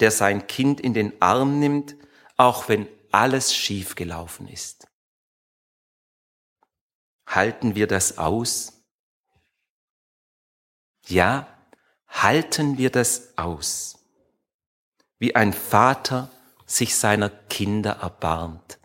der 0.00 0.10
sein 0.10 0.46
Kind 0.46 0.80
in 0.80 0.94
den 0.94 1.20
Arm 1.20 1.58
nimmt, 1.58 1.96
auch 2.36 2.68
wenn 2.68 2.86
alles 3.12 3.54
schiefgelaufen 3.54 4.48
ist. 4.48 4.86
Halten 7.26 7.74
wir 7.74 7.86
das 7.86 8.18
aus? 8.18 8.72
Ja, 11.06 11.46
halten 12.08 12.78
wir 12.78 12.90
das 12.90 13.36
aus, 13.36 13.98
wie 15.18 15.34
ein 15.34 15.52
Vater 15.52 16.30
sich 16.66 16.96
seiner 16.96 17.30
Kinder 17.30 17.92
erbarmt, 18.00 18.78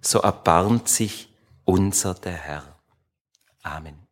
so 0.00 0.20
erbarmt 0.20 0.88
sich 0.88 1.33
unser 1.64 2.14
der 2.14 2.32
Herr. 2.32 2.78
Amen. 3.62 4.04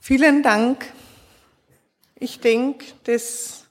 Vielen 0.00 0.42
Dank. 0.42 0.92
Ich 2.16 2.38
denke, 2.40 2.84
das 3.04 3.62